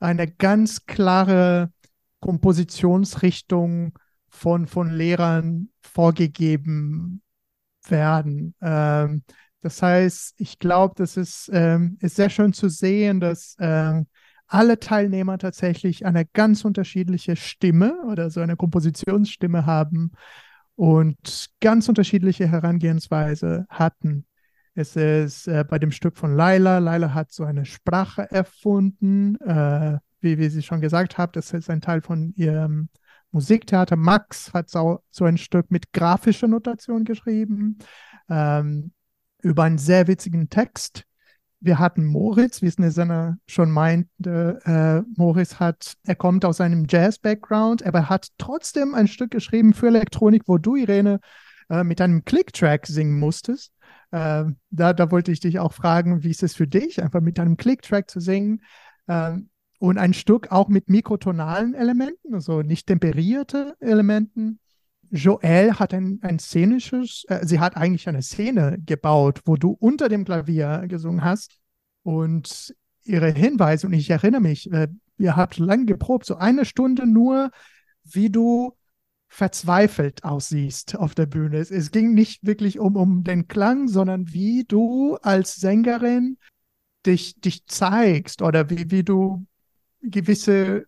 [0.00, 1.72] eine ganz klare
[2.20, 3.98] Kompositionsrichtung
[4.28, 7.22] von, von Lehrern vorgegeben
[7.86, 8.54] werden.
[8.60, 9.22] Ähm,
[9.62, 14.06] das heißt, ich glaube, das ist, ähm, ist sehr schön zu sehen, dass ähm,
[14.46, 20.12] alle Teilnehmer tatsächlich eine ganz unterschiedliche Stimme oder so eine Kompositionsstimme haben
[20.80, 24.24] und ganz unterschiedliche Herangehensweise hatten.
[24.72, 29.98] Es ist äh, bei dem Stück von Laila, Laila hat so eine Sprache erfunden, äh,
[30.20, 32.88] wie, wie sie schon gesagt hat, das ist ein Teil von ihrem
[33.30, 33.96] Musiktheater.
[33.96, 37.76] Max hat so, so ein Stück mit grafischer Notation geschrieben,
[38.30, 38.92] ähm,
[39.42, 41.04] über einen sehr witzigen Text.
[41.62, 44.60] Wir hatten Moritz, wie es Nesenna schon meinte.
[44.64, 49.74] Äh, Moritz hat, er kommt aus einem Jazz-Background, aber er hat trotzdem ein Stück geschrieben
[49.74, 51.20] für Elektronik, wo du, Irene,
[51.68, 53.72] äh, mit einem Click-Track singen musstest.
[54.10, 57.38] Äh, da, da wollte ich dich auch fragen, wie ist es für dich, einfach mit
[57.38, 58.62] einem Click-Track zu singen?
[59.06, 64.60] Ähm, und ein Stück auch mit mikrotonalen Elementen, also nicht temperierte Elementen.
[65.10, 70.08] Joelle hat ein, ein szenisches, äh, sie hat eigentlich eine Szene gebaut, wo du unter
[70.08, 71.58] dem Klavier gesungen hast
[72.02, 74.88] und ihre Hinweise, und ich erinnere mich, äh,
[75.18, 77.50] ihr habt lange geprobt, so eine Stunde nur,
[78.04, 78.76] wie du
[79.28, 81.58] verzweifelt aussiehst auf der Bühne.
[81.58, 86.36] Es, es ging nicht wirklich um, um den Klang, sondern wie du als Sängerin
[87.06, 89.46] dich, dich zeigst oder wie, wie du
[90.02, 90.86] gewisse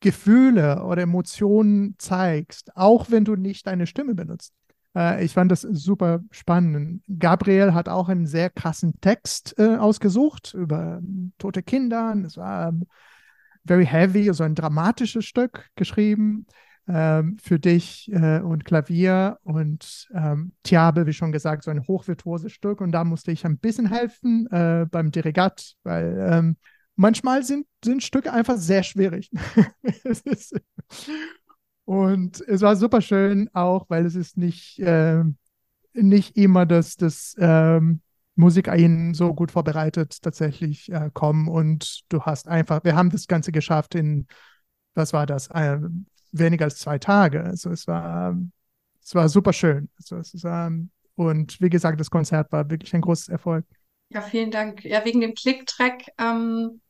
[0.00, 4.52] Gefühle oder Emotionen zeigst, auch wenn du nicht deine Stimme benutzt.
[4.94, 7.02] Äh, ich fand das super spannend.
[7.18, 11.00] Gabriel hat auch einen sehr krassen Text äh, ausgesucht über
[11.38, 12.14] tote Kinder.
[12.24, 12.86] Es war ähm,
[13.66, 16.46] very heavy, also ein dramatisches Stück geschrieben
[16.88, 22.52] ähm, für dich äh, und Klavier und ähm, Tiabe, wie schon gesagt, so ein hochvirtuoses
[22.52, 22.80] Stück.
[22.80, 26.56] Und da musste ich ein bisschen helfen äh, beim Dirigat, weil ähm,
[26.98, 29.30] manchmal sind, sind Stücke einfach sehr schwierig.
[31.84, 35.22] und es war super schön auch, weil es ist nicht, äh,
[35.94, 38.02] nicht immer, dass das ähm,
[38.34, 43.28] Musiker ihnen so gut vorbereitet tatsächlich äh, kommen und du hast einfach, wir haben das
[43.28, 44.26] Ganze geschafft in,
[44.94, 45.78] was war das, äh,
[46.32, 47.42] weniger als zwei Tage.
[47.44, 48.36] Also es war,
[49.00, 49.88] es war super schön.
[49.96, 50.72] Also es war,
[51.14, 53.64] und wie gesagt, das Konzert war wirklich ein großes Erfolg.
[54.10, 54.84] Ja, vielen Dank.
[54.84, 56.80] Ja, wegen dem Click-Track ähm,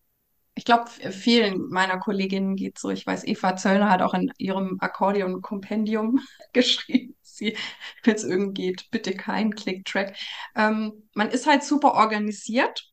[0.59, 2.91] ich glaube, vielen meiner Kolleginnen geht so.
[2.91, 6.19] Ich weiß, Eva Zöllner hat auch in ihrem Akkordeon-Kompendium
[6.53, 7.57] geschrieben, sie,
[8.03, 10.17] wenn es irgendwie geht, bitte kein Click-Track.
[10.57, 12.91] Ähm, man ist halt super organisiert.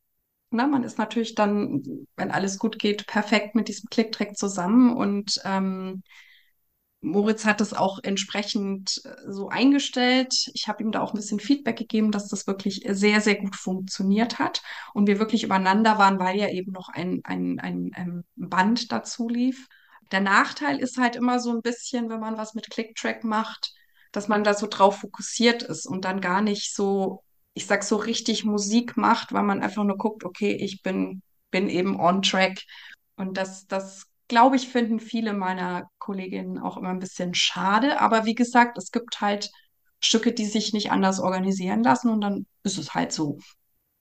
[0.51, 0.67] Ne?
[0.67, 1.81] Man ist natürlich dann,
[2.15, 6.03] wenn alles gut geht, perfekt mit diesem Click-Track zusammen und ähm,
[7.05, 10.49] Moritz hat es auch entsprechend äh, so eingestellt.
[10.53, 13.55] Ich habe ihm da auch ein bisschen Feedback gegeben, dass das wirklich sehr, sehr gut
[13.55, 18.23] funktioniert hat und wir wirklich übereinander waren, weil ja eben noch ein, ein, ein, ein
[18.35, 19.67] Band dazu lief.
[20.11, 23.73] Der Nachteil ist halt immer so ein bisschen, wenn man was mit Click-Track macht,
[24.11, 27.97] dass man da so drauf fokussiert ist und dann gar nicht so, ich sag so
[27.97, 32.63] richtig Musik macht, weil man einfach nur guckt, okay, ich bin, bin eben on track.
[33.15, 37.99] Und das, das glaube ich, finden viele meiner Kolleginnen auch immer ein bisschen schade.
[38.01, 39.51] Aber wie gesagt, es gibt halt
[39.99, 43.39] Stücke, die sich nicht anders organisieren lassen und dann ist es halt so.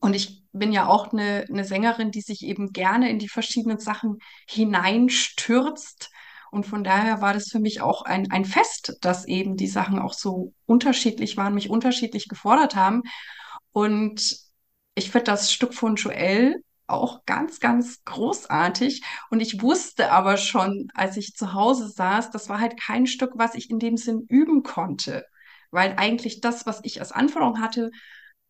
[0.00, 3.78] Und ich bin ja auch eine, eine Sängerin, die sich eben gerne in die verschiedenen
[3.78, 4.18] Sachen
[4.48, 6.10] hineinstürzt.
[6.50, 9.98] Und von daher war das für mich auch ein, ein Fest, dass eben die Sachen
[9.98, 13.02] auch so unterschiedlich waren, mich unterschiedlich gefordert haben.
[13.72, 14.36] Und
[14.94, 19.02] ich finde das Stück von Joel auch ganz, ganz großartig.
[19.30, 23.32] Und ich wusste aber schon, als ich zu Hause saß, das war halt kein Stück,
[23.36, 25.24] was ich in dem Sinn üben konnte.
[25.70, 27.90] Weil eigentlich das, was ich als Anforderung hatte,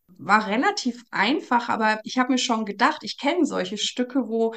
[0.07, 4.53] war relativ einfach, aber ich habe mir schon gedacht, ich kenne solche Stücke, wo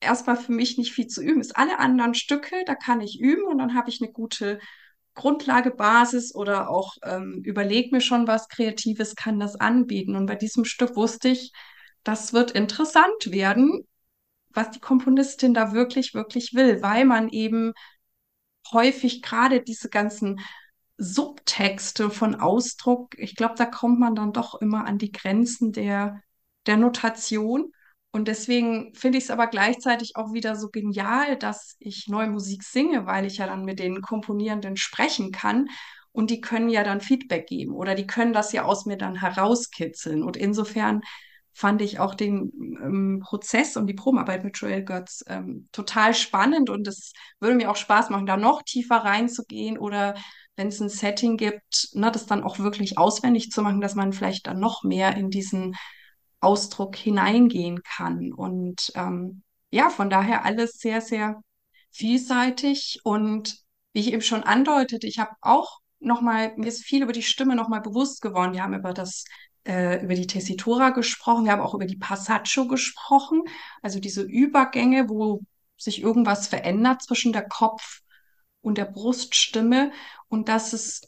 [0.00, 1.56] erstmal für mich nicht viel zu üben ist.
[1.56, 4.58] Alle anderen Stücke, da kann ich üben und dann habe ich eine gute
[5.14, 10.14] Grundlage, Basis oder auch ähm, überlege mir schon was Kreatives, kann das anbieten.
[10.14, 11.52] Und bei diesem Stück wusste ich,
[12.06, 13.86] das wird interessant werden,
[14.50, 17.72] was die Komponistin da wirklich, wirklich will, weil man eben
[18.72, 20.40] häufig gerade diese ganzen
[20.98, 26.22] Subtexte von Ausdruck, ich glaube, da kommt man dann doch immer an die Grenzen der,
[26.66, 27.72] der Notation.
[28.12, 32.62] Und deswegen finde ich es aber gleichzeitig auch wieder so genial, dass ich neue Musik
[32.62, 35.68] singe, weil ich ja dann mit den Komponierenden sprechen kann.
[36.12, 39.16] Und die können ja dann Feedback geben oder die können das ja aus mir dann
[39.16, 40.22] herauskitzeln.
[40.22, 41.02] Und insofern
[41.56, 42.52] fand ich auch den
[42.82, 47.70] ähm, Prozess und die Probenarbeit mit Joel Götz ähm, total spannend und es würde mir
[47.70, 50.14] auch Spaß machen, da noch tiefer reinzugehen oder
[50.56, 54.12] wenn es ein Setting gibt, ne, das dann auch wirklich auswendig zu machen, dass man
[54.12, 55.74] vielleicht dann noch mehr in diesen
[56.40, 58.34] Ausdruck hineingehen kann.
[58.34, 61.40] Und ähm, ja, von daher alles sehr, sehr
[61.90, 63.00] vielseitig.
[63.02, 63.56] Und
[63.94, 67.56] wie ich eben schon andeutete, ich habe auch nochmal, mir ist viel über die Stimme
[67.56, 68.52] nochmal bewusst geworden.
[68.52, 69.24] Wir haben über das
[69.66, 73.42] äh, über die Tessitura gesprochen, wir haben auch über die Passaggio gesprochen,
[73.82, 75.40] also diese Übergänge, wo
[75.76, 78.00] sich irgendwas verändert zwischen der Kopf-
[78.62, 79.92] und der Bruststimme
[80.28, 81.02] und dass es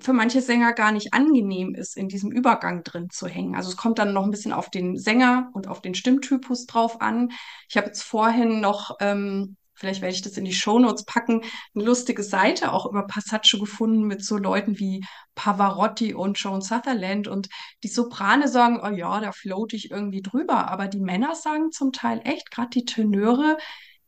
[0.00, 3.54] für manche Sänger gar nicht angenehm ist, in diesem Übergang drin zu hängen.
[3.54, 7.00] Also es kommt dann noch ein bisschen auf den Sänger und auf den Stimmtypus drauf
[7.00, 7.30] an.
[7.68, 11.42] Ich habe jetzt vorhin noch, ähm, vielleicht werde ich das in die Shownotes packen,
[11.74, 15.04] eine lustige Seite auch über Passaggio gefunden mit so Leuten wie
[15.34, 17.48] Pavarotti und Joan Sutherland und
[17.84, 21.92] die Soprane sagen, oh ja, da float ich irgendwie drüber, aber die Männer sagen zum
[21.92, 23.56] Teil echt, gerade die Tenöre,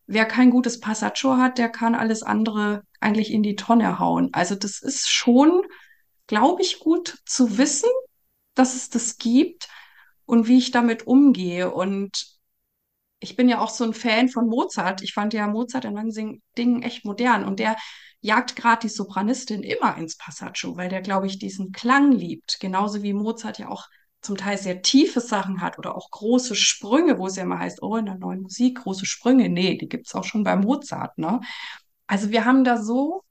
[0.07, 4.31] wer kein gutes Passaggio hat, der kann alles andere eigentlich in die Tonne hauen.
[4.33, 5.63] Also das ist schon,
[6.27, 7.89] glaube ich, gut zu wissen,
[8.55, 9.69] dass es das gibt
[10.27, 11.71] und wie ich damit umgehe.
[11.71, 12.40] Und
[13.21, 15.03] ich bin ja auch so ein Fan von Mozart.
[15.03, 17.77] Ich fand ja Mozart in manchen Dingen echt modern und der
[18.23, 22.59] jagt gerade die Sopranistin immer ins Passaggio, weil der, glaube ich, diesen Klang liebt.
[22.61, 23.87] Genauso wie Mozart ja auch
[24.21, 27.83] zum Teil sehr tiefe Sachen hat oder auch große Sprünge, wo es ja immer heißt,
[27.83, 29.49] oh, in der neuen Musik große Sprünge.
[29.49, 31.41] Nee, die gibt es auch schon bei Mozart, ne?
[32.07, 33.23] Also wir haben da so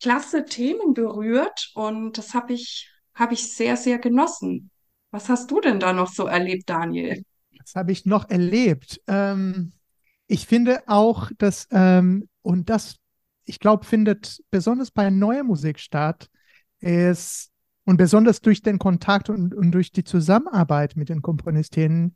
[0.00, 4.70] klasse Themen berührt und das habe ich, habe ich sehr, sehr genossen.
[5.10, 7.24] Was hast du denn da noch so erlebt, Daniel?
[7.68, 8.98] Was habe ich noch erlebt?
[9.08, 9.72] Ähm,
[10.26, 12.96] ich finde auch, dass, ähm, und das,
[13.44, 16.30] ich glaube, findet besonders bei neuer Musik statt,
[16.80, 17.50] ist
[17.84, 22.14] und besonders durch den Kontakt und, und durch die Zusammenarbeit mit den Komponistinnen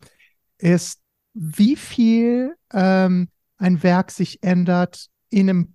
[0.57, 1.03] ist,
[1.35, 3.29] wie viel ähm,
[3.59, 5.75] ein Werk sich ändert in einem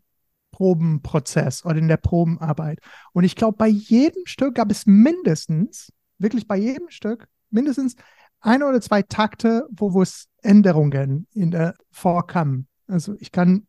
[0.49, 2.79] Probenprozess oder in der Probenarbeit.
[3.13, 7.95] Und ich glaube, bei jedem Stück gab es mindestens, wirklich bei jedem Stück, mindestens
[8.39, 12.67] ein oder zwei Takte, wo, es Änderungen in der vorkamen.
[12.87, 13.67] Also ich kann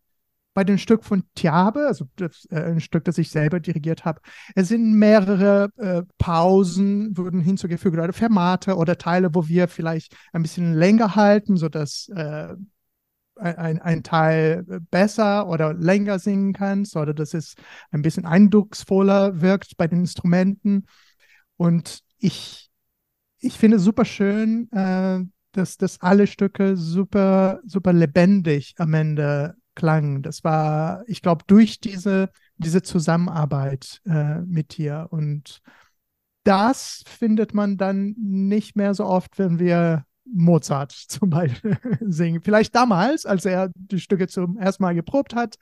[0.54, 4.20] bei dem Stück von Tiabe, also das, äh, ein Stück, das ich selber dirigiert habe,
[4.56, 10.42] es sind mehrere äh, Pausen, wurden hinzugefügt oder Fermate oder Teile, wo wir vielleicht ein
[10.42, 12.54] bisschen länger halten, sodass äh,
[13.36, 17.54] ein, ein Teil besser oder länger singen kannst oder dass es
[17.90, 20.86] ein bisschen eindrucksvoller wirkt bei den Instrumenten.
[21.56, 22.67] Und ich,
[23.41, 25.20] ich finde super schön, äh,
[25.53, 30.22] dass, dass alle Stücke super, super lebendig am Ende klang.
[30.22, 35.07] Das war, ich glaube, durch diese, diese Zusammenarbeit äh, mit dir.
[35.11, 35.61] Und
[36.45, 42.43] das findet man dann nicht mehr so oft, wenn wir Mozart zum Beispiel singen.
[42.43, 45.57] Vielleicht damals, als er die Stücke zum ersten Mal geprobt hat.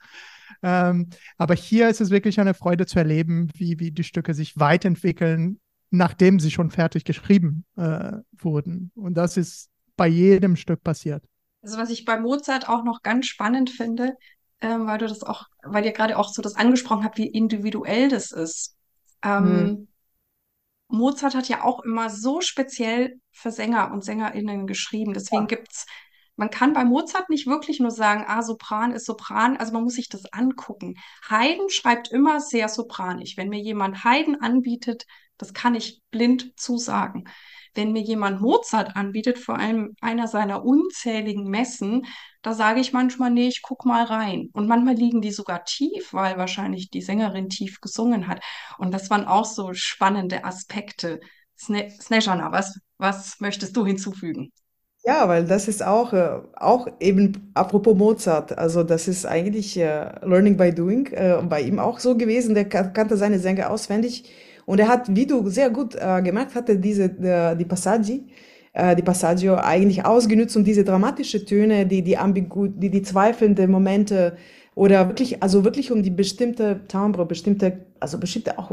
[0.63, 4.57] Ähm, aber hier ist es wirklich eine Freude zu erleben, wie, wie die Stücke sich
[4.57, 5.59] weiterentwickeln,
[5.89, 8.91] nachdem sie schon fertig geschrieben äh, wurden.
[8.95, 11.23] Und das ist bei jedem Stück passiert.
[11.61, 14.15] Also was ich bei Mozart auch noch ganz spannend finde,
[14.61, 18.09] ähm, weil du das auch, weil ihr gerade auch so das angesprochen habt, wie individuell
[18.09, 18.75] das ist.
[19.23, 19.87] Ähm, hm.
[20.89, 25.13] Mozart hat ja auch immer so speziell für Sänger und SängerInnen geschrieben.
[25.13, 25.47] Deswegen ja.
[25.47, 25.85] gibt's,
[26.37, 29.95] man kann bei Mozart nicht wirklich nur sagen, ah, Sopran ist Sopran, also man muss
[29.95, 30.95] sich das angucken.
[31.29, 33.35] Haydn schreibt immer sehr sopranisch.
[33.37, 35.05] Wenn mir jemand Haydn anbietet,
[35.37, 37.25] das kann ich blind zusagen
[37.77, 42.05] wenn mir jemand Mozart anbietet, vor allem einer seiner unzähligen Messen,
[42.41, 44.49] da sage ich manchmal, nee, ich guck mal rein.
[44.53, 48.41] Und manchmal liegen die sogar tief, weil wahrscheinlich die Sängerin tief gesungen hat.
[48.79, 51.19] Und das waren auch so spannende Aspekte.
[51.57, 54.51] Sne Snejana, was, was möchtest du hinzufügen?
[55.03, 60.25] Ja, weil das ist auch, äh, auch eben apropos Mozart, also das ist eigentlich äh,
[60.25, 64.29] Learning by Doing, äh, bei ihm auch so gewesen, der kannte seine Sänger auswendig
[64.67, 68.25] und er hat, wie du sehr gut äh, gemacht hatte, diese, äh, die Passaggi,
[68.73, 73.71] äh, die Passaggio eigentlich ausgenutzt, um diese dramatischen Töne, die, die ambigu, die, die zweifelnden
[73.71, 74.35] Momente
[74.75, 78.69] oder wirklich, also wirklich um die bestimmte Timbre, bestimmte, also bestimmte auch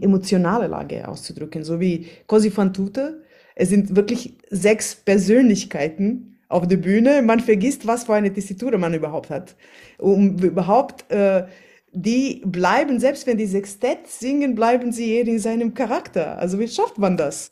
[0.00, 3.22] emotionale Lage auszudrücken, so wie Cosi fan tutte.
[3.54, 7.22] Es sind wirklich sechs Persönlichkeiten auf der Bühne.
[7.22, 9.54] Man vergisst, was für eine Tessitur man überhaupt hat.
[9.98, 11.44] Um überhaupt äh,
[11.92, 16.38] die bleiben, selbst wenn die Sextett singen, bleiben sie jeder in seinem Charakter.
[16.38, 17.50] Also wie schafft man das?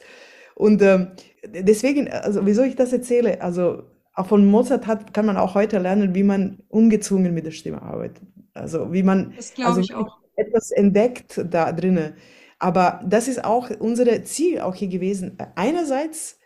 [0.54, 1.12] Und ähm,
[1.44, 5.78] deswegen, also wieso ich das erzähle, also auch von Mozart hat, kann man auch heute
[5.78, 8.22] lernen, wie man ungezwungen mit der Stimme arbeitet.
[8.52, 9.82] Also wie man also
[10.36, 12.14] etwas entdeckt da drinnen.
[12.58, 15.36] Aber das ist auch unser Ziel auch hier gewesen.
[15.56, 16.38] Einerseits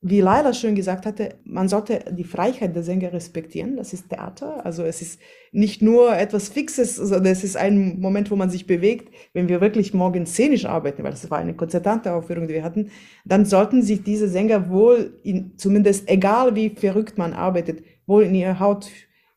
[0.00, 3.76] wie Laila schön gesagt hatte, man sollte die Freiheit der Sänger respektieren.
[3.76, 4.64] Das ist Theater.
[4.64, 5.20] Also es ist
[5.50, 9.12] nicht nur etwas Fixes, sondern es ist ein Moment, wo man sich bewegt.
[9.32, 12.90] Wenn wir wirklich morgen szenisch arbeiten, weil das war eine konzertante Aufführung, die wir hatten,
[13.24, 18.36] dann sollten sich diese Sänger wohl, in, zumindest egal wie verrückt man arbeitet, wohl in
[18.36, 18.88] ihrer Haut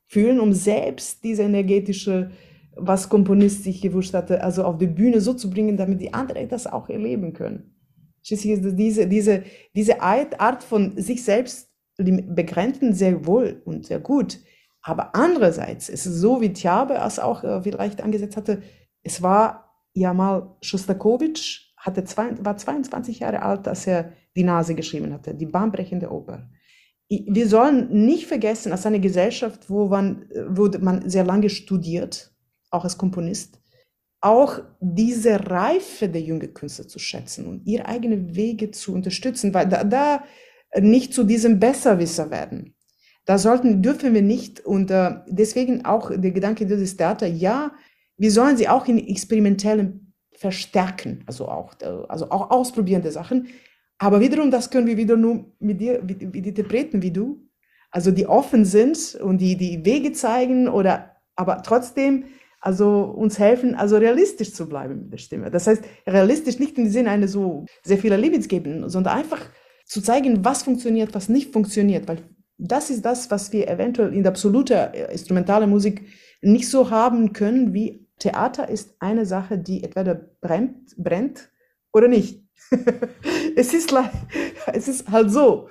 [0.05, 2.29] fühlen, um selbst diese energetische,
[2.75, 6.47] was Komponist sich gewünscht hatte, also auf die Bühne so zu bringen, damit die anderen
[6.49, 7.80] das auch erleben können.
[8.23, 9.43] Schließlich ist diese, diese,
[9.75, 14.39] diese Art von sich selbst begrenzen sehr wohl und sehr gut.
[14.81, 18.61] Aber andererseits ist es so, wie Tjabe es auch äh, vielleicht angesetzt hatte,
[19.03, 24.75] es war ja mal Schostakowitsch, hatte zwei, war 22 Jahre alt, als er die Nase
[24.75, 26.49] geschrieben hatte, die bahnbrechende Oper.
[27.09, 32.31] Wir sollen nicht vergessen, als eine Gesellschaft, wo man, wo man sehr lange studiert,
[32.69, 33.60] auch als Komponist,
[34.21, 39.67] auch diese Reife der jungen Künstler zu schätzen und ihre eigenen Wege zu unterstützen, weil
[39.67, 40.23] da, da
[40.79, 42.75] nicht zu diesem Besserwisser werden.
[43.25, 47.71] Da sollten, dürfen wir nicht und äh, deswegen auch der Gedanke dieses Theater, ja,
[48.17, 51.73] wir sollen sie auch in experimentellen verstärken, also auch,
[52.07, 53.47] also auch ausprobierende Sachen.
[53.97, 57.47] Aber wiederum, das können wir wieder nur mit dir, wie die Interpreten wie du,
[57.91, 62.25] also die offen sind und die die Wege zeigen oder, aber trotzdem
[62.61, 65.49] also uns helfen, also realistisch zu bleiben mit der Stimme.
[65.49, 69.41] Das heißt, realistisch nicht im Sinne eine so sehr viele Limits geben, sondern einfach
[69.85, 72.19] zu zeigen, was funktioniert, was nicht funktioniert, weil
[72.59, 76.07] das ist das, was wir eventuell in der absoluten äh, instrumentalen Musik
[76.41, 81.49] nicht so haben können, wie Theater ist eine Sache, die entweder brennt, brennt
[81.91, 82.43] oder nicht.
[83.55, 83.93] es, ist,
[84.73, 85.67] es ist halt so.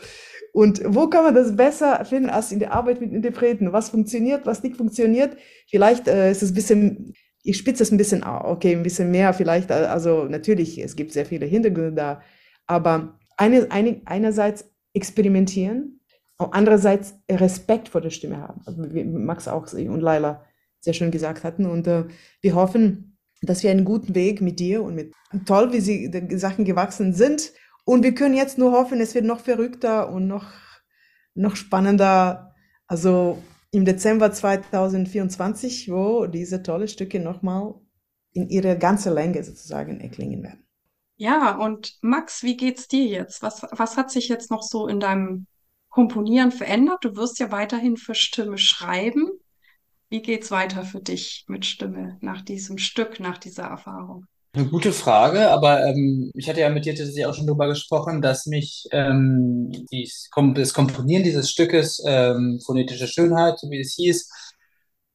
[0.53, 3.72] Und wo kann man das besser finden als in der Arbeit mit Interpreten?
[3.72, 5.36] Was funktioniert, was nicht funktioniert?
[5.68, 9.32] Vielleicht äh, ist es ein bisschen, ich spitze es ein bisschen, okay, ein bisschen mehr
[9.32, 9.70] vielleicht.
[9.70, 12.22] Äh, also natürlich, es gibt sehr viele Hintergründe da.
[12.66, 16.01] Aber eine, eine, einerseits experimentieren,
[16.38, 18.62] andererseits Respekt vor der Stimme haben.
[18.66, 20.44] Also wie Max auch und Laila
[20.80, 21.66] sehr schön gesagt hatten.
[21.66, 22.05] Und äh,
[22.40, 25.12] wir hoffen, dass wir einen guten Weg mit dir und mit
[25.46, 27.53] toll, wie sie Sachen gewachsen sind
[27.91, 30.47] und wir können jetzt nur hoffen, es wird noch verrückter und noch,
[31.34, 32.55] noch spannender.
[32.86, 37.74] Also im Dezember 2024, wo diese tolle Stücke nochmal
[38.32, 40.64] in ihrer ganzen Länge sozusagen erklingen werden.
[41.16, 43.43] Ja, und Max, wie geht's dir jetzt?
[43.43, 45.49] Was, was hat sich jetzt noch so in deinem
[45.88, 47.05] Komponieren verändert?
[47.05, 49.28] Du wirst ja weiterhin für Stimme schreiben.
[50.11, 54.26] Wie geht's weiter für dich mit Stimme nach diesem Stück, nach dieser Erfahrung?
[54.53, 58.20] Eine gute Frage, aber ähm, ich hatte ja mit dir tatsächlich auch schon darüber gesprochen,
[58.20, 60.11] dass mich ähm, die,
[60.55, 64.28] das Komponieren dieses Stückes, ähm, phonetische Schönheit, so wie es hieß,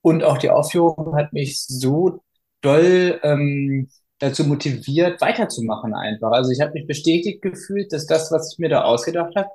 [0.01, 2.23] und auch die Aufführung hat mich so
[2.61, 6.31] doll ähm, dazu motiviert, weiterzumachen einfach.
[6.31, 9.49] Also ich habe mich bestätigt gefühlt, dass das, was ich mir da ausgedacht habe,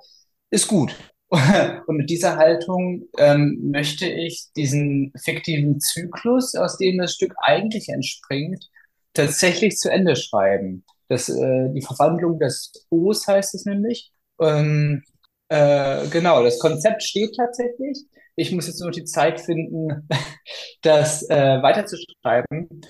[0.51, 0.95] ist gut.
[1.87, 7.89] Und mit dieser Haltung ähm, möchte ich diesen fiktiven Zyklus, aus dem das Stück eigentlich
[7.89, 8.69] entspringt,
[9.15, 10.85] tatsächlich zu Ende schreiben.
[11.09, 14.13] Das, äh, die Verwandlung des O's heißt es nämlich.
[14.41, 15.03] Ähm,
[15.49, 17.99] äh, genau, das Konzept steht tatsächlich.
[18.37, 20.09] Ich muss jetzt nur die Zeit finden,
[20.83, 22.83] das äh, weiterzuschreiben.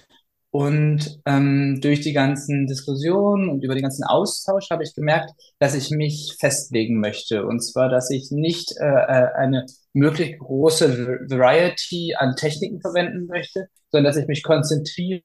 [0.52, 5.74] Und ähm, durch die ganzen Diskussionen und über den ganzen Austausch habe ich gemerkt, dass
[5.74, 7.46] ich mich festlegen möchte.
[7.46, 13.68] Und zwar, dass ich nicht äh, äh eine möglichst große Variety an Techniken verwenden möchte,
[13.90, 15.22] sondern dass ich mich konzentriere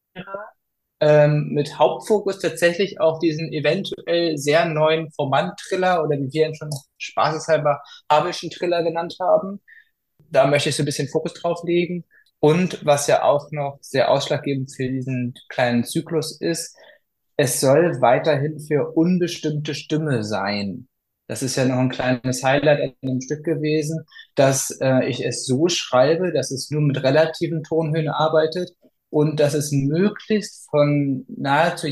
[1.02, 6.70] ähm, mit Hauptfokus tatsächlich auf diesen eventuell sehr neuen Formant-Triller oder wie wir ihn schon
[6.98, 9.62] spaßeshalber Abelschen Triller genannt haben.
[10.32, 12.06] Da möchte ich so ein bisschen Fokus drauf legen.
[12.40, 16.78] Und was ja auch noch sehr ausschlaggebend für diesen kleinen Zyklus ist,
[17.38, 20.88] es soll weiterhin für unbestimmte Stimme sein.
[21.28, 25.46] Das ist ja noch ein kleines Highlight in dem Stück gewesen, dass äh, ich es
[25.46, 28.72] so schreibe, dass es nur mit relativen Tonhöhen arbeitet
[29.10, 31.88] und dass es möglichst von nahezu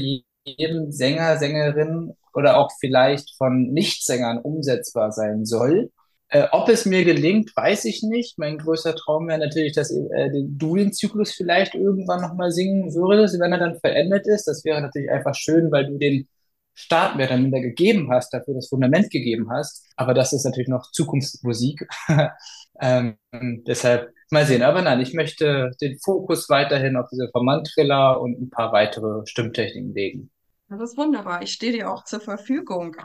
[0.46, 5.92] jedem Sänger, Sängerin oder auch vielleicht von Nichtsängern umsetzbar sein soll.
[6.30, 8.40] Äh, ob es mir gelingt, weiß ich nicht.
[8.40, 13.40] Mein größter Traum wäre natürlich, dass äh, du den Zyklus vielleicht irgendwann nochmal singen würdest,
[13.40, 14.48] wenn er dann verendet ist.
[14.48, 16.28] Das wäre natürlich einfach schön, weil du den
[16.74, 19.86] Start mehr oder minder gegeben hast, dafür das Fundament gegeben hast.
[19.96, 21.88] Aber das ist natürlich noch Zukunftsmusik.
[22.82, 23.18] ähm,
[23.68, 24.64] deshalb mal sehen.
[24.64, 29.94] Aber nein, ich möchte den Fokus weiterhin auf diese Formant-Triller und ein paar weitere Stimmtechniken
[29.94, 30.32] legen.
[30.70, 31.42] Das ist wunderbar.
[31.44, 32.96] Ich stehe dir auch zur Verfügung.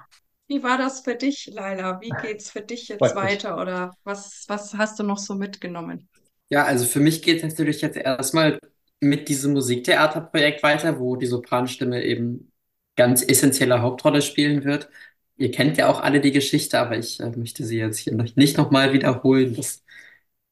[0.47, 2.01] Wie war das für dich, Laila?
[2.01, 6.09] Wie geht's für dich jetzt weiter oder was, was hast du noch so mitgenommen?
[6.49, 8.59] Ja, also für mich geht es natürlich jetzt erstmal
[9.01, 12.51] mit diesem Musiktheaterprojekt weiter, wo die Sopranstimme eben
[12.99, 14.91] ganz essentielle Hauptrolle spielen wird.
[15.39, 18.37] Ihr kennt ja auch alle die Geschichte, aber ich äh, möchte sie jetzt hier noch,
[18.37, 19.55] nicht nochmal wiederholen.
[19.57, 19.85] Das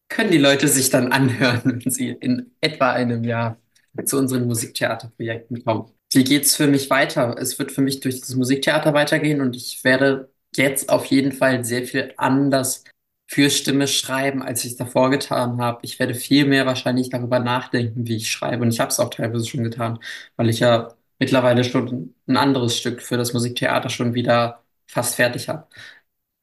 [0.08, 3.58] können die Leute sich dann anhören, wenn sie in etwa einem Jahr
[4.04, 5.90] zu unseren Musiktheaterprojekten kommen.
[6.12, 7.36] Wie geht's für mich weiter?
[7.38, 11.64] Es wird für mich durch das Musiktheater weitergehen und ich werde jetzt auf jeden Fall
[11.64, 12.84] sehr viel anders
[13.28, 15.80] für Stimme schreiben, als ich es davor getan habe.
[15.82, 18.62] Ich werde viel mehr wahrscheinlich darüber nachdenken, wie ich schreibe.
[18.62, 19.98] Und ich habe es auch teilweise schon getan,
[20.36, 25.48] weil ich ja mittlerweile schon ein anderes Stück für das Musiktheater schon wieder fast fertig
[25.48, 25.66] habe.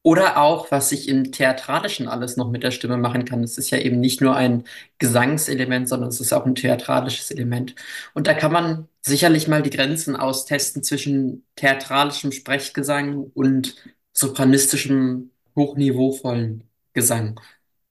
[0.02, 3.42] Oder auch, was ich im Theatralischen alles noch mit der Stimme machen kann.
[3.42, 4.64] Es ist ja eben nicht nur ein
[4.98, 7.74] Gesangselement, sondern es ist auch ein theatralisches Element.
[8.12, 13.76] Und da kann man sicherlich mal die Grenzen austesten zwischen theatralischem Sprechgesang und
[14.12, 17.40] sopranistischem, hochniveauvollen Gesang.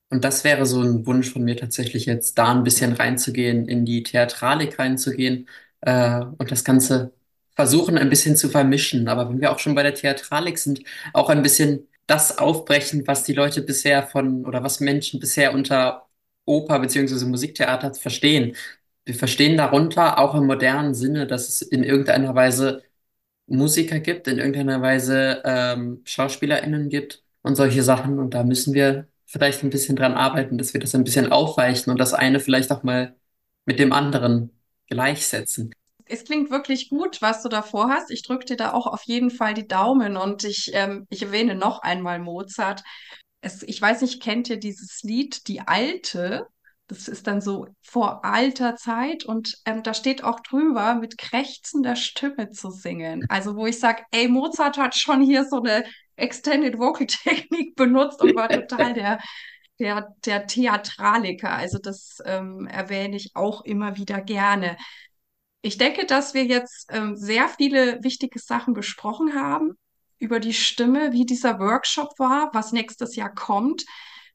[0.09, 3.85] Und das wäre so ein Wunsch von mir tatsächlich jetzt, da ein bisschen reinzugehen, in
[3.85, 5.47] die Theatralik reinzugehen
[5.85, 7.13] äh, und das Ganze
[7.55, 9.07] versuchen ein bisschen zu vermischen.
[9.07, 10.81] Aber wenn wir auch schon bei der Theatralik sind,
[11.13, 16.07] auch ein bisschen das aufbrechen, was die Leute bisher von oder was Menschen bisher unter
[16.45, 18.55] Oper beziehungsweise Musiktheater verstehen.
[19.05, 22.83] Wir verstehen darunter auch im modernen Sinne, dass es in irgendeiner Weise
[23.47, 28.19] Musiker gibt, in irgendeiner Weise ähm, SchauspielerInnen gibt und solche Sachen.
[28.19, 31.91] Und da müssen wir vielleicht ein bisschen dran arbeiten, dass wir das ein bisschen aufweichen
[31.91, 33.15] und das eine vielleicht auch mal
[33.65, 34.51] mit dem anderen
[34.93, 35.73] gleichsetzen.
[36.05, 38.11] Es klingt wirklich gut, was du da vorhast.
[38.11, 41.55] Ich drücke dir da auch auf jeden Fall die Daumen und ich, ähm, ich erwähne
[41.55, 42.83] noch einmal Mozart.
[43.41, 46.47] Es, ich weiß nicht, kennt ihr dieses Lied, Die Alte?
[46.87, 51.95] Das ist dann so vor alter Zeit und ähm, da steht auch drüber, mit krächzender
[51.95, 53.25] Stimme zu singen.
[53.29, 55.85] Also wo ich sage, ey, Mozart hat schon hier so eine
[56.17, 59.19] Extended Vocal Technik benutzt und war total der,
[59.83, 61.51] der, der Theatraliker.
[61.51, 64.77] Also das ähm, erwähne ich auch immer wieder gerne.
[65.61, 69.73] Ich denke, dass wir jetzt ähm, sehr viele wichtige Sachen besprochen haben
[70.19, 73.83] über die Stimme, wie dieser Workshop war, was nächstes Jahr kommt.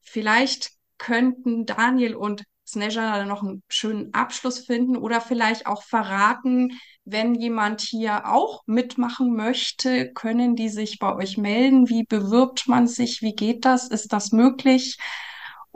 [0.02, 7.34] Vielleicht könnten Daniel und Sneja noch einen schönen Abschluss finden oder vielleicht auch verraten, wenn
[7.34, 11.88] jemand hier auch mitmachen möchte, können die sich bei euch melden?
[11.88, 13.22] Wie bewirbt man sich?
[13.22, 13.88] Wie geht das?
[13.88, 14.98] Ist das möglich?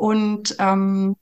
[0.03, 1.15] Und ähm,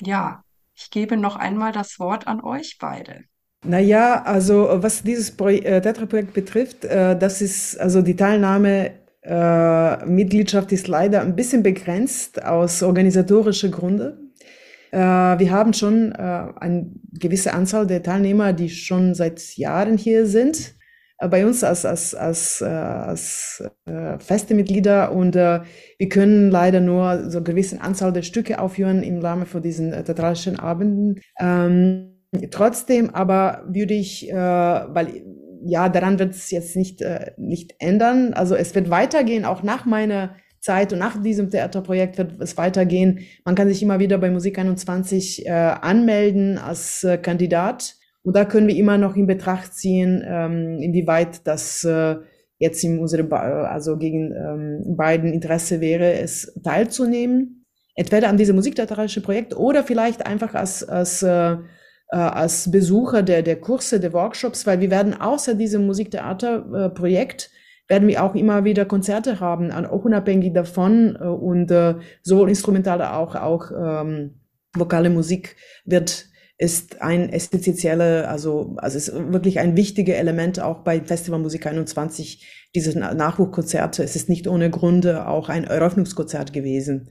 [0.00, 0.42] ja,
[0.74, 3.20] ich gebe noch einmal das Wort an euch beide.
[3.64, 8.90] Naja, also was dieses äh, Tetra-Projekt betrifft, äh, das ist also die Teilnahme
[9.22, 14.18] äh, Mitgliedschaft ist leider ein bisschen begrenzt aus organisatorischer Gründe.
[14.90, 20.26] Äh, wir haben schon äh, eine gewisse Anzahl der Teilnehmer, die schon seit Jahren hier
[20.26, 20.74] sind.
[21.18, 23.64] Äh, bei uns als, als, als, als
[24.18, 29.18] feste Mitglieder und wir können leider nur so eine gewisse Anzahl der Stücke aufführen im
[29.18, 31.20] Rahmen von diesen theatralischen Abenden.
[31.38, 35.22] Ähm, trotzdem aber würde ich, weil
[35.64, 38.34] ja, daran wird es jetzt nicht, äh, nicht ändern.
[38.34, 43.20] Also es wird weitergehen, auch nach meiner Zeit und nach diesem Theaterprojekt wird es weitergehen.
[43.44, 47.96] Man kann sich immer wieder bei Musik 21 äh, anmelden als äh, Kandidat.
[48.24, 52.16] Und da können wir immer noch in Betracht ziehen, ähm, inwieweit das äh,
[52.58, 57.66] jetzt in unserem, also gegen ähm, beiden Interesse wäre, es teilzunehmen.
[57.94, 61.56] Entweder an diesem musiktheatralischen Projekt oder vielleicht einfach als, als äh,
[62.14, 67.90] äh, als Besucher der, der Kurse, der Workshops, weil wir werden außer diesem Musiktheaterprojekt äh,
[67.90, 73.02] werden wir auch immer wieder Konzerte haben, auch unabhängig davon äh, und äh, sowohl instrumental
[73.02, 74.40] auch, auch ähm,
[74.74, 76.26] vokale Musik wird
[76.56, 82.68] ist ein essentieller, also, also ist wirklich ein wichtiges Element auch bei Festival Musik 21,
[82.74, 84.04] diese Nachwuchskonzerte.
[84.04, 87.10] Es ist nicht ohne Gründe auch ein Eröffnungskonzert gewesen.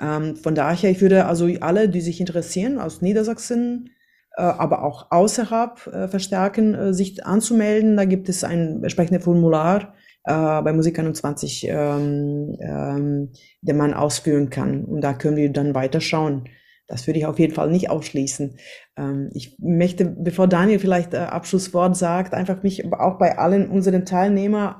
[0.00, 3.90] Ähm, von daher, ich würde also alle, die sich interessieren, aus Niedersachsen,
[4.36, 7.96] äh, aber auch außerhalb äh, verstärken, äh, sich anzumelden.
[7.96, 13.30] Da gibt es ein entsprechendes Formular bei Musik 21, ähm, ähm,
[13.60, 14.84] den man ausfüllen kann.
[14.84, 16.44] Und da können wir dann weiter schauen.
[16.92, 18.58] Das würde ich auf jeden Fall nicht ausschließen.
[18.98, 24.76] Ähm, ich möchte, bevor Daniel vielleicht Abschlusswort sagt, einfach mich auch bei allen unseren Teilnehmern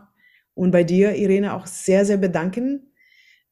[0.55, 2.93] und bei dir, Irene, auch sehr, sehr bedanken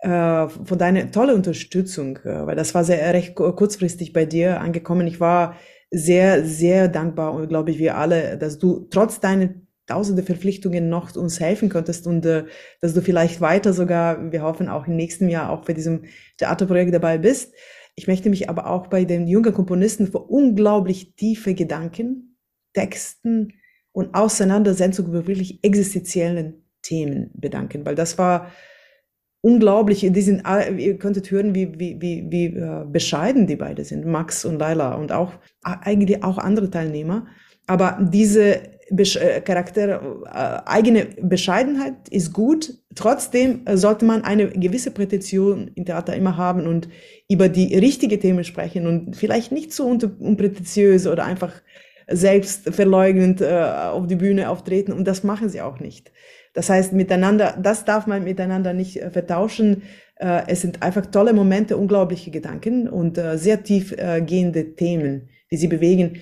[0.00, 5.06] äh, von deiner tolle Unterstützung, äh, weil das war sehr recht kurzfristig bei dir angekommen.
[5.06, 5.56] Ich war
[5.90, 9.54] sehr, sehr dankbar und glaube ich, wir alle, dass du trotz deiner
[9.86, 12.44] tausende Verpflichtungen noch uns helfen könntest und äh,
[12.82, 16.04] dass du vielleicht weiter sogar, wir hoffen auch im nächsten Jahr auch bei diesem
[16.36, 17.54] Theaterprojekt dabei bist.
[17.96, 22.36] Ich möchte mich aber auch bei den jungen Komponisten für unglaublich tiefe Gedanken,
[22.74, 23.54] Texten
[23.92, 28.50] und Auseinandersetzung über wirklich existenziellen Themen bedanken, weil das war
[29.42, 30.00] unglaublich.
[30.00, 30.42] Die sind,
[30.78, 34.94] ihr könntet hören, wie, wie, wie, wie äh, bescheiden die beide sind, Max und Laila
[34.94, 35.32] und auch
[35.62, 37.26] eigentlich auch andere Teilnehmer.
[37.66, 38.62] Aber diese
[39.44, 42.74] Charakter, äh, eigene Bescheidenheit ist gut.
[42.94, 46.88] Trotzdem sollte man eine gewisse Prätension im Theater immer haben und
[47.28, 51.52] über die richtige Themen sprechen und vielleicht nicht so unprätentiös oder einfach
[52.10, 53.62] selbstverleugnend äh,
[53.92, 54.92] auf die Bühne auftreten.
[54.92, 56.12] Und das machen sie auch nicht.
[56.52, 59.82] Das heißt, miteinander, das darf man miteinander nicht äh, vertauschen.
[60.16, 65.28] Äh, es sind einfach tolle Momente, unglaubliche Gedanken und äh, sehr tief äh, gehende Themen,
[65.50, 66.20] die sie bewegen.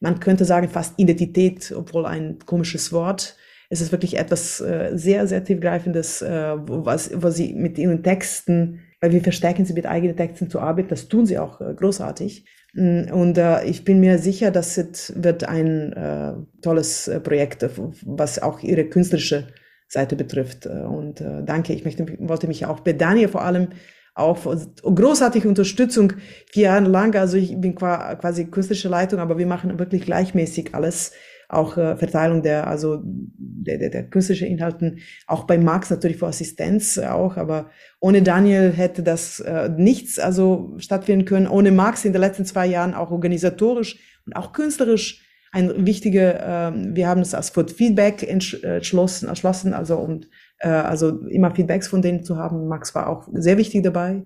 [0.00, 3.36] Man könnte sagen, fast Identität, obwohl ein komisches Wort.
[3.68, 8.80] Es ist wirklich etwas äh, sehr, sehr tiefgreifendes, äh, was, was sie mit ihren Texten,
[9.00, 10.88] weil wir verstärken sie mit eigenen Texten zu arbeiten.
[10.88, 12.46] Das tun sie auch äh, großartig.
[12.74, 16.32] Mm, und äh, ich bin mir sicher, dass es wird ein äh,
[16.62, 17.68] tolles äh, Projekt,
[18.02, 19.48] was auch ihre künstlerische
[19.86, 20.66] Seite betrifft.
[20.66, 23.68] Äh, und äh, danke, ich möchte, wollte mich auch bei Daniel vor allem
[24.14, 24.38] auch
[24.82, 26.12] großartige Unterstützung
[26.50, 27.14] vier Jahre lang.
[27.16, 31.12] Also ich bin quasi künstlerische Leitung, aber wir machen wirklich gleichmäßig alles.
[31.48, 36.28] Auch äh, Verteilung der, also der, der, der künstlerischen Inhalten, auch bei Max natürlich für
[36.28, 41.48] Assistenz auch, aber ohne Daniel hätte das äh, nichts also stattfinden können.
[41.48, 46.94] Ohne Max in den letzten zwei Jahren auch organisatorisch und auch künstlerisch ein wichtiger, äh,
[46.94, 50.28] wir haben es als Feedback entschlossen, erschlossen, also und äh,
[50.68, 52.68] also immer Feedbacks von denen zu haben.
[52.68, 54.24] Max war auch sehr wichtig dabei.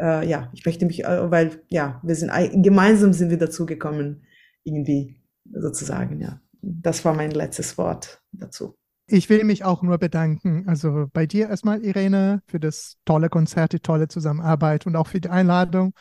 [0.00, 2.30] Äh, ja, ich möchte mich, äh, weil ja, wir sind
[2.62, 4.26] gemeinsam sind wir dazu gekommen,
[4.64, 5.22] irgendwie
[5.52, 6.40] sozusagen, ja.
[6.62, 8.76] Das war mein letztes Wort dazu.
[9.08, 13.72] Ich will mich auch nur bedanken, also bei dir erstmal, Irene, für das tolle Konzert,
[13.72, 15.94] die tolle Zusammenarbeit und auch für die Einladung.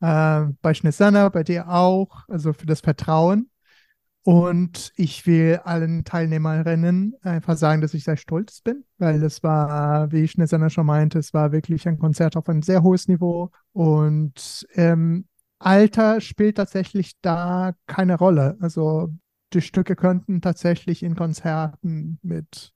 [0.00, 3.50] Äh, bei Schnesana, bei dir auch, also für das Vertrauen.
[4.26, 10.10] Und ich will allen Teilnehmerinnen einfach sagen, dass ich sehr stolz bin, weil es war,
[10.10, 13.52] wie Schnesana schon meinte, es war wirklich ein Konzert auf ein sehr hohes Niveau.
[13.70, 15.28] Und ähm,
[15.60, 18.56] Alter spielt tatsächlich da keine Rolle.
[18.58, 19.14] Also
[19.52, 22.72] die Stücke könnten tatsächlich in Konzerten mit,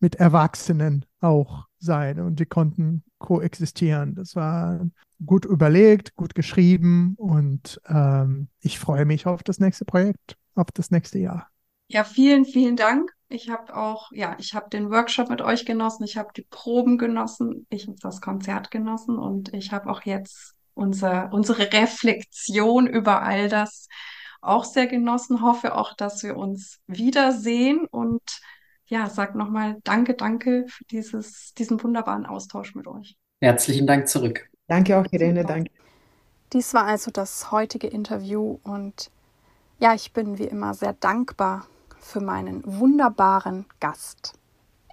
[0.00, 4.14] mit Erwachsenen auch sein und die konnten koexistieren.
[4.14, 4.88] Das war
[5.26, 10.90] gut überlegt, gut geschrieben und ähm, ich freue mich auf das nächste Projekt auf das
[10.90, 11.48] nächste Jahr.
[11.88, 13.12] Ja, vielen, vielen Dank.
[13.28, 16.96] Ich habe auch, ja, ich habe den Workshop mit euch genossen, ich habe die Proben
[16.98, 23.22] genossen, ich habe das Konzert genossen und ich habe auch jetzt unser, unsere Reflexion über
[23.22, 23.88] all das
[24.40, 25.42] auch sehr genossen.
[25.42, 28.22] Hoffe auch, dass wir uns wiedersehen und
[28.86, 33.16] ja, sag nochmal Danke, danke für dieses, diesen wunderbaren Austausch mit euch.
[33.40, 34.48] Herzlichen Dank zurück.
[34.68, 35.70] Danke auch, Irene, danke.
[36.52, 39.10] Dies war also das heutige Interview und
[39.78, 41.66] ja, ich bin wie immer sehr dankbar
[41.98, 44.32] für meinen wunderbaren Gast.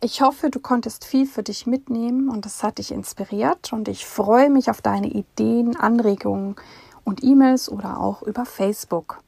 [0.02, 4.06] Ich hoffe, du konntest viel für dich mitnehmen und es hat dich inspiriert und ich
[4.06, 6.58] freue mich auf deine Ideen, Anregungen
[7.06, 9.20] und E-Mails oder auch über Facebook.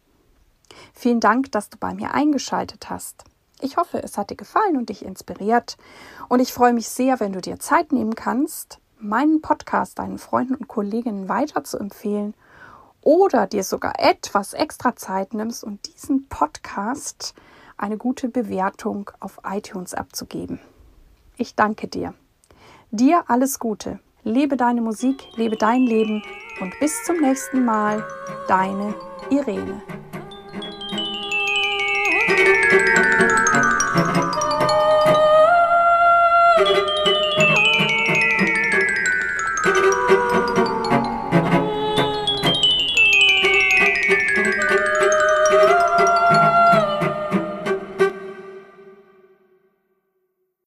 [0.94, 3.24] Vielen Dank, dass du bei mir eingeschaltet hast.
[3.62, 5.78] Ich hoffe, es hat dir gefallen und dich inspiriert
[6.28, 10.56] und ich freue mich sehr, wenn du dir Zeit nehmen kannst, meinen Podcast deinen Freunden
[10.56, 12.34] und Kolleginnen weiter zu empfehlen
[13.06, 17.36] oder dir sogar etwas extra Zeit nimmst und diesen Podcast
[17.78, 20.60] eine gute Bewertung auf iTunes abzugeben.
[21.38, 22.14] Ich danke dir.
[22.92, 24.00] Dir alles Gute.
[24.24, 26.24] Lebe deine Musik, lebe dein Leben
[26.60, 28.04] und bis zum nächsten Mal,
[28.48, 28.96] deine
[29.30, 29.82] Irene.